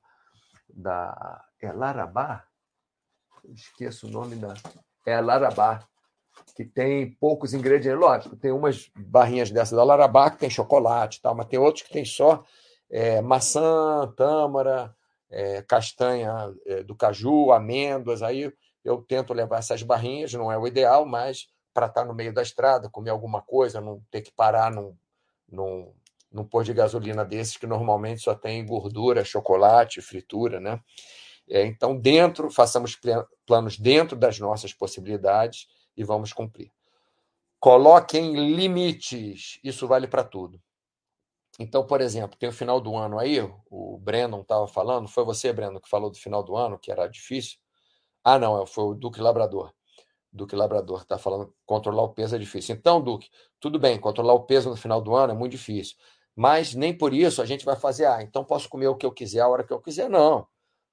[0.69, 2.45] da é Larabá,
[3.49, 4.53] esqueço o nome da
[5.05, 5.83] é Larabá,
[6.55, 7.99] que tem poucos ingredientes.
[7.99, 11.93] Lógico, tem umas barrinhas dessas da Larabá que tem chocolate, tal, mas tem outros que
[11.93, 12.43] tem só
[12.91, 14.93] é, maçã, tâmara,
[15.29, 18.21] é, castanha é, do caju, amêndoas.
[18.21, 18.51] Aí
[18.83, 22.33] eu tento levar essas barrinhas, não é o ideal, mas para estar tá no meio
[22.33, 24.93] da estrada, comer alguma coisa, não ter que parar num,
[25.49, 25.93] num,
[26.29, 30.81] num pôr de gasolina desses que normalmente só tem gordura, chocolate, fritura, né?
[31.49, 32.99] É, então, dentro, façamos
[33.45, 35.67] planos dentro das nossas possibilidades
[35.97, 36.71] e vamos cumprir.
[37.59, 40.61] Coloquem limites, isso vale para tudo.
[41.59, 43.39] Então, por exemplo, tem o final do ano aí,
[43.69, 47.07] o Brandon estava falando, foi você, Brandon, que falou do final do ano, que era
[47.07, 47.57] difícil?
[48.23, 49.73] Ah, não, é, foi o Duque Labrador.
[50.31, 52.75] Duque Labrador está falando controlar o peso é difícil.
[52.75, 53.29] Então, Duque,
[53.59, 55.97] tudo bem, controlar o peso no final do ano é muito difícil.
[56.35, 59.11] Mas nem por isso a gente vai fazer, ah, então posso comer o que eu
[59.11, 60.09] quiser a hora que eu quiser.
[60.09, 60.47] Não.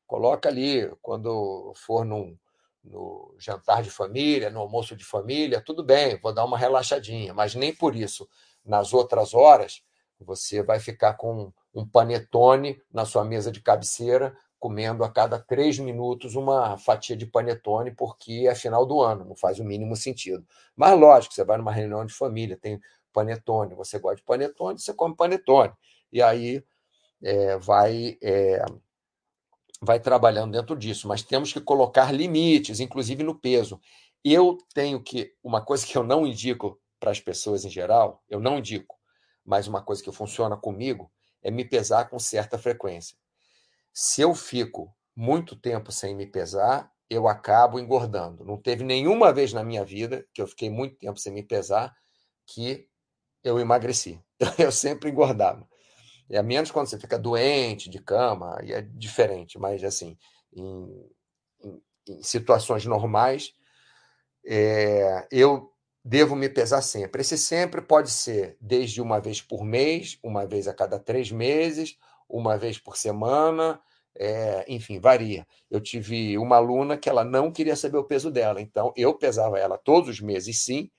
[0.07, 2.37] Coloca ali, quando for num,
[2.83, 7.55] no jantar de família, no almoço de família, tudo bem, vou dar uma relaxadinha, mas
[7.55, 8.29] nem por isso,
[8.65, 9.83] nas outras horas,
[10.25, 15.79] você vai ficar com um panetone na sua mesa de cabeceira, comendo a cada três
[15.79, 20.45] minutos uma fatia de panetone, porque é final do ano, não faz o mínimo sentido.
[20.75, 22.81] Mas, lógico, você vai numa reunião de família, tem
[23.13, 25.73] panetone, você gosta de panetone, você come panetone.
[26.13, 26.63] E aí
[27.23, 28.65] é, vai, é,
[29.81, 33.81] vai trabalhando dentro disso, mas temos que colocar limites, inclusive no peso.
[34.25, 35.33] Eu tenho que.
[35.43, 38.98] Uma coisa que eu não indico para as pessoas em geral, eu não indico,
[39.49, 41.11] mas uma coisa que funciona comigo
[41.43, 43.17] é me pesar com certa frequência.
[43.95, 48.45] Se eu fico muito tempo sem me pesar, eu acabo engordando.
[48.45, 51.97] Não teve nenhuma vez na minha vida que eu fiquei muito tempo sem me pesar
[52.47, 52.87] que
[53.43, 54.23] eu emagreci.
[54.59, 55.67] Eu sempre engordava.
[56.29, 60.19] E a menos quando você fica doente, de cama, e é diferente, mas assim,
[60.53, 61.11] em,
[61.63, 63.55] em, em situações normais,
[64.47, 65.73] é, eu
[66.09, 67.21] devo me pesar sempre.
[67.21, 71.99] Esse sempre pode ser desde uma vez por mês, uma vez a cada três meses,
[72.27, 73.79] uma vez por semana,
[74.17, 75.47] é, enfim, varia.
[75.71, 79.59] Eu tive uma aluna que ela não queria saber o peso dela, então eu pesava
[79.59, 80.91] ela todos os meses, sim,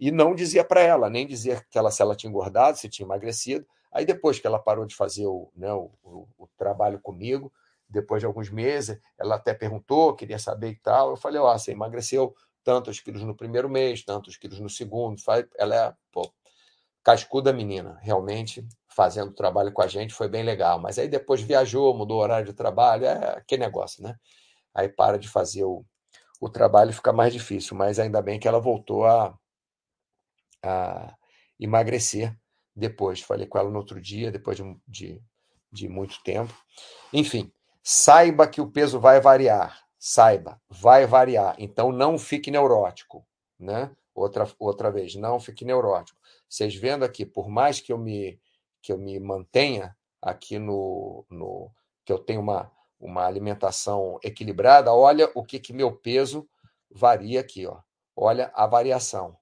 [0.00, 3.04] e não dizia para ela, nem dizia que ela, se ela tinha engordado, se tinha
[3.04, 3.66] emagrecido.
[3.92, 7.52] Aí depois que ela parou de fazer o, né, o, o, o trabalho comigo,
[7.86, 11.10] depois de alguns meses, ela até perguntou, queria saber e tal.
[11.10, 12.34] Eu falei, ó, oh, você emagreceu
[12.66, 15.22] tantos quilos no primeiro mês, tantos quilos no segundo.
[15.56, 16.28] Ela é, pô,
[17.04, 20.80] cascuda menina, realmente, fazendo trabalho com a gente, foi bem legal.
[20.80, 24.16] Mas aí depois viajou, mudou o horário de trabalho, é que negócio, né?
[24.74, 25.86] Aí para de fazer o,
[26.40, 29.38] o trabalho fica mais difícil, mas ainda bem que ela voltou a,
[30.64, 31.14] a
[31.60, 32.36] emagrecer
[32.74, 33.20] depois.
[33.20, 35.22] Falei com ela no outro dia, depois de, de,
[35.70, 36.52] de muito tempo.
[37.12, 39.85] Enfim, saiba que o peso vai variar.
[39.98, 41.54] Saiba, vai variar.
[41.58, 43.26] Então não fique neurótico,
[43.58, 43.90] né?
[44.14, 46.18] Outra, outra vez, não fique neurótico.
[46.48, 48.40] Vocês vendo aqui, por mais que eu me,
[48.80, 51.70] que eu me mantenha aqui no, no
[52.04, 56.48] que eu tenho uma, uma alimentação equilibrada, olha o que, que meu peso
[56.90, 57.80] varia aqui, ó.
[58.16, 59.36] Olha a variação.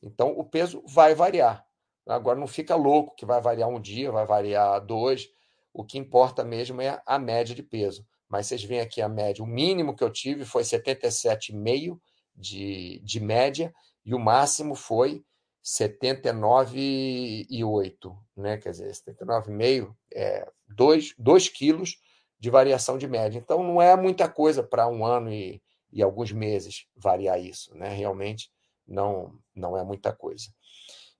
[0.00, 1.66] Então o peso vai variar.
[2.06, 5.28] Agora não fica louco que vai variar um dia, vai variar dois.
[5.72, 8.06] O que importa mesmo é a média de peso.
[8.28, 9.42] Mas vocês veem aqui a média.
[9.42, 11.98] O mínimo que eu tive foi 77,5
[12.34, 13.72] de, de média
[14.04, 15.24] e o máximo foi
[15.64, 18.56] 79,8, né?
[18.56, 21.98] Quer dizer, 79,5 é 2, 2 quilos
[22.38, 23.38] de variação de média.
[23.38, 25.62] Então não é muita coisa para um ano e,
[25.92, 27.88] e alguns meses variar isso, né?
[27.88, 28.50] Realmente
[28.86, 30.46] não, não é muita coisa.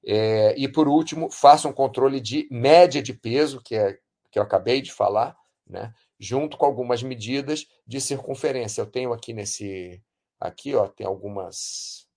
[0.05, 3.99] É, e por último, faça um controle de média de peso, que é
[4.31, 5.37] que eu acabei de falar,
[5.67, 5.93] né?
[6.19, 8.81] Junto com algumas medidas de circunferência.
[8.81, 10.03] Eu tenho aqui nesse.
[10.41, 12.09] Aqui, ó, tem algumas.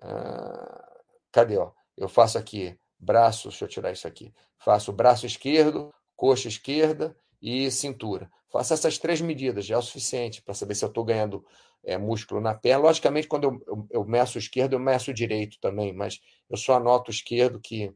[0.00, 1.00] Ah,
[1.32, 1.56] cadê?
[1.56, 1.72] Ó?
[1.96, 4.32] Eu faço aqui braço, deixa eu tirar isso aqui.
[4.58, 8.30] Faço braço esquerdo, coxa esquerda e cintura.
[8.50, 11.44] Faço essas três medidas, já é o suficiente para saber se eu estou ganhando
[11.84, 12.84] é, músculo na perna.
[12.84, 17.10] Logicamente, quando eu, eu, eu meço esquerdo, eu meço direito também, mas eu só anoto
[17.10, 17.94] o esquerdo que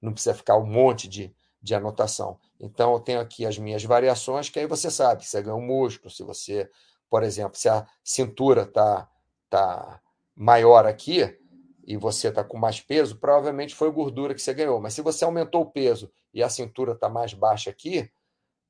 [0.00, 1.34] não precisa ficar um monte de,
[1.66, 2.38] de anotação.
[2.60, 6.08] Então, eu tenho aqui as minhas variações, que aí você sabe se você ganhou músculo,
[6.08, 6.70] se você,
[7.10, 9.10] por exemplo, se a cintura está
[9.50, 10.00] tá
[10.34, 11.36] maior aqui
[11.84, 14.80] e você está com mais peso, provavelmente foi gordura que você ganhou.
[14.80, 18.08] Mas se você aumentou o peso e a cintura está mais baixa aqui,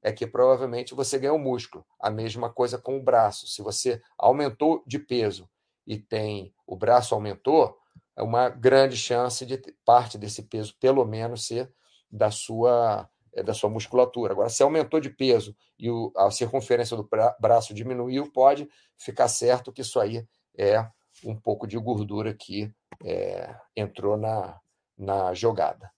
[0.03, 1.85] é que provavelmente você ganhou músculo.
[2.01, 3.47] A mesma coisa com o braço.
[3.47, 5.47] Se você aumentou de peso
[5.87, 7.77] e tem o braço aumentou,
[8.17, 11.71] é uma grande chance de parte desse peso, pelo menos, ser
[12.11, 14.33] da sua é, da sua musculatura.
[14.33, 19.71] Agora, se aumentou de peso e o, a circunferência do braço diminuiu, pode ficar certo
[19.71, 20.27] que isso aí
[20.57, 20.89] é
[21.23, 22.73] um pouco de gordura que
[23.05, 24.59] é, entrou na,
[24.97, 25.91] na jogada.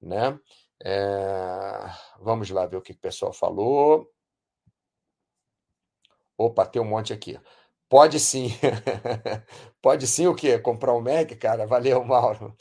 [0.00, 0.38] Né?
[0.84, 1.90] É,
[2.20, 4.06] vamos lá ver o que o pessoal falou.
[6.36, 7.40] Opa, tem um monte aqui.
[7.88, 8.48] Pode sim.
[9.80, 10.58] Pode sim o quê?
[10.58, 11.66] Comprar um Mac, cara?
[11.66, 12.56] Valeu, Mauro.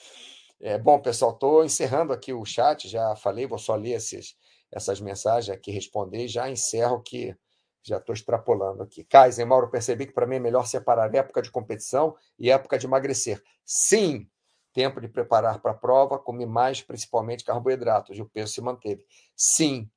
[0.64, 4.36] É, bom, pessoal, estou encerrando aqui o chat, já falei, vou só ler esses,
[4.72, 7.36] essas mensagens aqui, responder e já encerro que
[7.82, 9.03] já estou extrapolando aqui.
[9.03, 12.86] Kaiser, Mauro, percebi que para mim é melhor separar época de competição e época de
[12.86, 13.41] emagrecer.
[13.66, 14.30] Sim,
[14.72, 19.03] tempo de preparar para a prova, comi mais, principalmente carboidratos, e o peso se manteve.
[19.36, 19.89] Sim,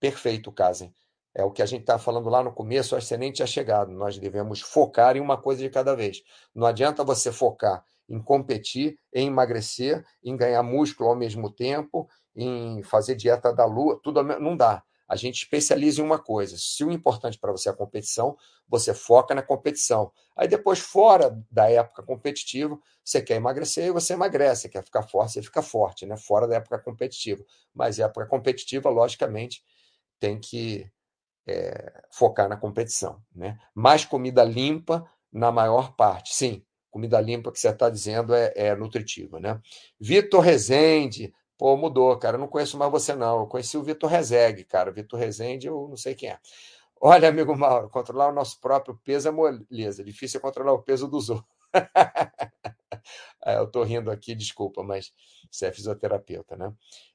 [0.00, 0.92] perfeito, Kazen.
[1.32, 3.92] É o que a gente está falando lá no começo, o excelente tinha chegado.
[3.92, 6.24] Nós devemos focar em uma coisa de cada vez.
[6.52, 12.82] Não adianta você focar em competir, em emagrecer, em ganhar músculo ao mesmo tempo, em
[12.82, 14.82] fazer dieta da lua, tudo não dá.
[15.08, 16.56] A gente especializa em uma coisa.
[16.58, 18.36] Se o importante para você é a competição,
[18.68, 20.12] você foca na competição.
[20.36, 25.02] Aí depois, fora da época competitiva, você quer emagrecer e você emagrece, você quer ficar
[25.02, 26.16] forte, você fica forte, né?
[26.18, 27.42] Fora da época competitiva.
[27.74, 29.64] Mas época competitiva, logicamente,
[30.20, 30.86] tem que
[31.46, 33.22] é, focar na competição.
[33.34, 33.58] Né?
[33.74, 36.34] Mais comida limpa na maior parte.
[36.34, 36.62] Sim,
[36.98, 39.38] comida limpa que você está dizendo é, é nutritiva.
[39.38, 39.60] Né?
[40.00, 42.36] Vitor Rezende, pô, mudou, cara.
[42.36, 43.40] Eu não conheço mais você, não.
[43.40, 44.90] Eu conheci o Vitor Rezegue, cara.
[44.90, 46.38] Vitor Rezende, eu não sei quem é.
[47.00, 50.02] Olha, amigo Mauro, controlar o nosso próprio peso é moleza.
[50.02, 51.46] Difícil é controlar o peso dos outros.
[53.46, 55.12] é, eu estou rindo aqui, desculpa, mas
[55.48, 56.72] você é fisioterapeuta, né?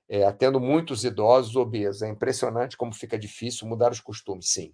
[0.07, 2.01] É, atendo muitos idosos obesos.
[2.03, 4.73] É impressionante como fica difícil mudar os costumes, sim.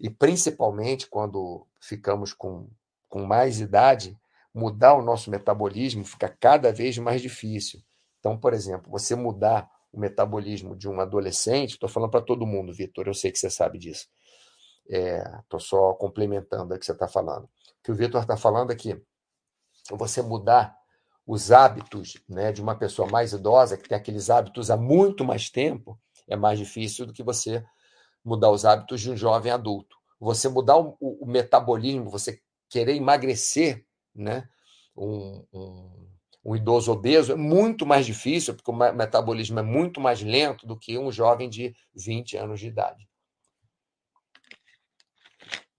[0.00, 2.68] E principalmente quando ficamos com,
[3.08, 4.18] com mais idade,
[4.54, 7.80] mudar o nosso metabolismo fica cada vez mais difícil.
[8.20, 12.72] Então, por exemplo, você mudar o metabolismo de um adolescente, estou falando para todo mundo,
[12.72, 14.06] Vitor, eu sei que você sabe disso.
[14.86, 17.44] Estou é, só complementando o que você está falando.
[17.44, 17.50] O
[17.82, 18.76] que o Vitor está falando é
[19.92, 20.76] você mudar
[21.26, 25.48] os hábitos né, de uma pessoa mais idosa, que tem aqueles hábitos há muito mais
[25.50, 25.98] tempo,
[26.28, 27.64] é mais difícil do que você
[28.24, 29.96] mudar os hábitos de um jovem adulto.
[30.20, 33.84] Você mudar o, o metabolismo, você querer emagrecer,
[34.14, 34.48] né,
[34.96, 36.08] um, um,
[36.44, 40.78] um, idoso obeso é muito mais difícil, porque o metabolismo é muito mais lento do
[40.78, 43.08] que um jovem de 20 anos de idade.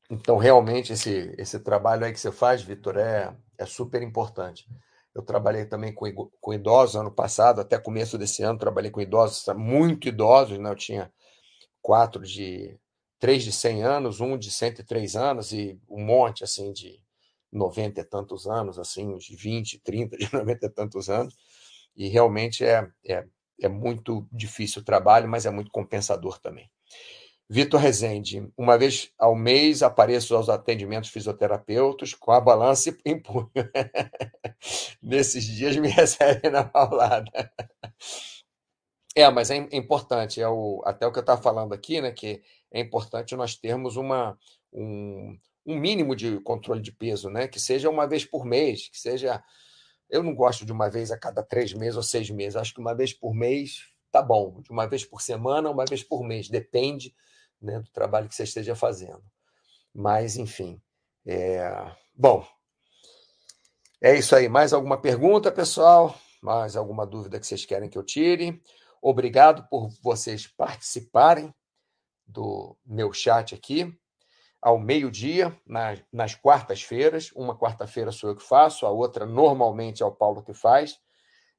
[0.10, 4.68] Então, realmente, esse, esse trabalho aí que você faz, Vitor, é, é super importante.
[5.16, 6.12] Eu trabalhei também com,
[6.42, 10.70] com idosos ano passado, até começo desse ano, trabalhei com idosos, muito idosos, né?
[10.70, 11.12] Eu tinha
[11.82, 12.78] quatro de
[13.20, 17.02] três de 100 anos, um de 103 anos e um monte assim de
[17.56, 21.36] 90 e tantos anos, assim, de 20, 30, de 90 e tantos anos.
[21.96, 23.26] E realmente é, é,
[23.62, 26.70] é muito difícil o trabalho, mas é muito compensador também.
[27.48, 33.50] Vitor Rezende, uma vez ao mês apareço aos atendimentos fisioterapeutas com a balança em punho.
[35.02, 37.52] Nesses dias me recebe na paulada.
[39.16, 42.42] É, mas é importante, é o, até o que eu estava falando aqui, né, que
[42.70, 44.38] é importante nós termos uma,
[44.74, 49.00] um, um mínimo de controle de peso, né, que seja uma vez por mês, que
[49.00, 49.44] seja.
[50.08, 52.80] Eu não gosto de uma vez a cada três meses ou seis meses, acho que
[52.80, 56.48] uma vez por mês tá bom, de uma vez por semana, uma vez por mês,
[56.48, 57.14] depende
[57.60, 59.24] né, do trabalho que você esteja fazendo.
[59.94, 60.80] Mas, enfim.
[61.26, 61.92] É...
[62.14, 62.48] Bom,
[64.02, 64.48] é isso aí.
[64.48, 66.16] Mais alguma pergunta, pessoal?
[66.42, 68.62] Mais alguma dúvida que vocês querem que eu tire?
[69.02, 71.54] Obrigado por vocês participarem
[72.26, 73.98] do meu chat aqui
[74.66, 77.32] ao meio-dia, nas, nas quartas-feiras.
[77.36, 81.00] Uma quarta-feira sou eu que faço, a outra normalmente é o Paulo que faz.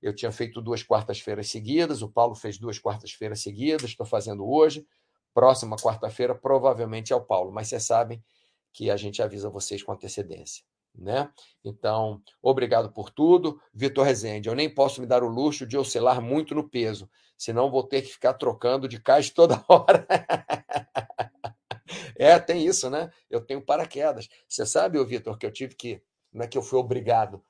[0.03, 4.85] Eu tinha feito duas quartas-feiras seguidas, o Paulo fez duas quartas-feiras seguidas, estou fazendo hoje
[5.33, 8.25] próxima quarta-feira, provavelmente é o Paulo, mas vocês sabem
[8.73, 10.65] que a gente avisa vocês com antecedência.
[10.95, 11.31] Né?
[11.63, 13.61] Então, obrigado por tudo.
[13.73, 17.71] Vitor Rezende, eu nem posso me dar o luxo de oscilar muito no peso, senão
[17.71, 20.07] vou ter que ficar trocando de caixa toda hora.
[22.19, 23.11] É, tem isso, né?
[23.31, 24.29] Eu tenho paraquedas.
[24.49, 26.03] Você sabe, Vitor, que eu tive que,
[26.33, 27.43] não é que eu fui obrigado,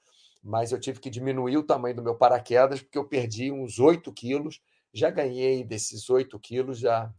[0.43, 4.13] mas eu tive que diminuir o tamanho do meu paraquedas, porque eu perdi uns 8
[4.13, 4.61] quilos,
[4.93, 7.13] já ganhei desses 8 quilos, já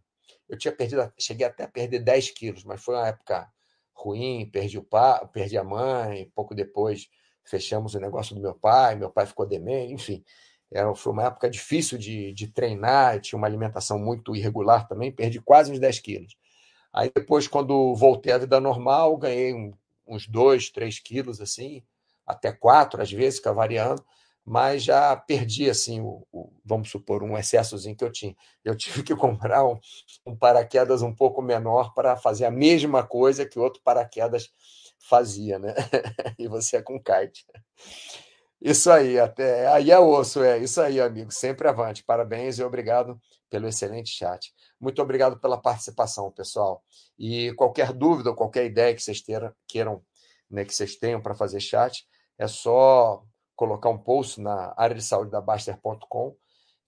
[0.48, 3.52] eu tinha perdido, cheguei até a perder 10 quilos, mas foi uma época
[3.94, 7.10] ruim, perdi o pai, perdi a mãe, pouco depois
[7.44, 10.24] fechamos o negócio do meu pai, meu pai ficou demente, enfim.
[10.72, 15.40] Era, foi uma época difícil de, de treinar, tinha uma alimentação muito irregular também, perdi
[15.42, 16.36] quase uns 10 quilos.
[16.98, 19.54] Aí depois, quando voltei à vida normal, ganhei
[20.08, 21.84] uns 2, 3 quilos, assim,
[22.26, 24.04] até 4 às vezes, fica variando,
[24.44, 28.36] mas já perdi assim o, o, vamos supor um excessozinho que eu tinha.
[28.66, 29.80] Eu tive que comprar um,
[30.26, 34.50] um paraquedas um pouco menor para fazer a mesma coisa que outro paraquedas
[34.98, 35.76] fazia, né?
[36.40, 37.46] e você é com kite.
[38.60, 41.32] Isso aí, até aí é osso, é isso aí, amigo.
[41.32, 42.04] Sempre avante.
[42.04, 44.54] Parabéns e obrigado pelo excelente chat.
[44.80, 46.84] Muito obrigado pela participação, pessoal.
[47.18, 49.24] E qualquer dúvida qualquer ideia que vocês
[49.68, 50.04] queiram,
[50.50, 52.06] né, que vocês tenham para fazer chat,
[52.38, 53.24] é só
[53.56, 56.36] colocar um post na área de saúde da Baster.com,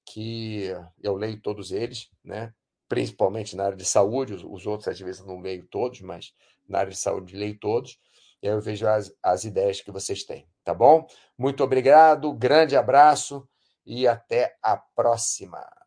[0.05, 2.53] que eu leio todos eles, né?
[2.89, 6.33] principalmente na área de saúde, os outros às vezes não leio todos, mas
[6.67, 7.99] na área de saúde leio todos,
[8.41, 11.07] e aí eu vejo as, as ideias que vocês têm, tá bom?
[11.35, 13.47] Muito obrigado, grande abraço
[13.83, 15.78] e até a próxima.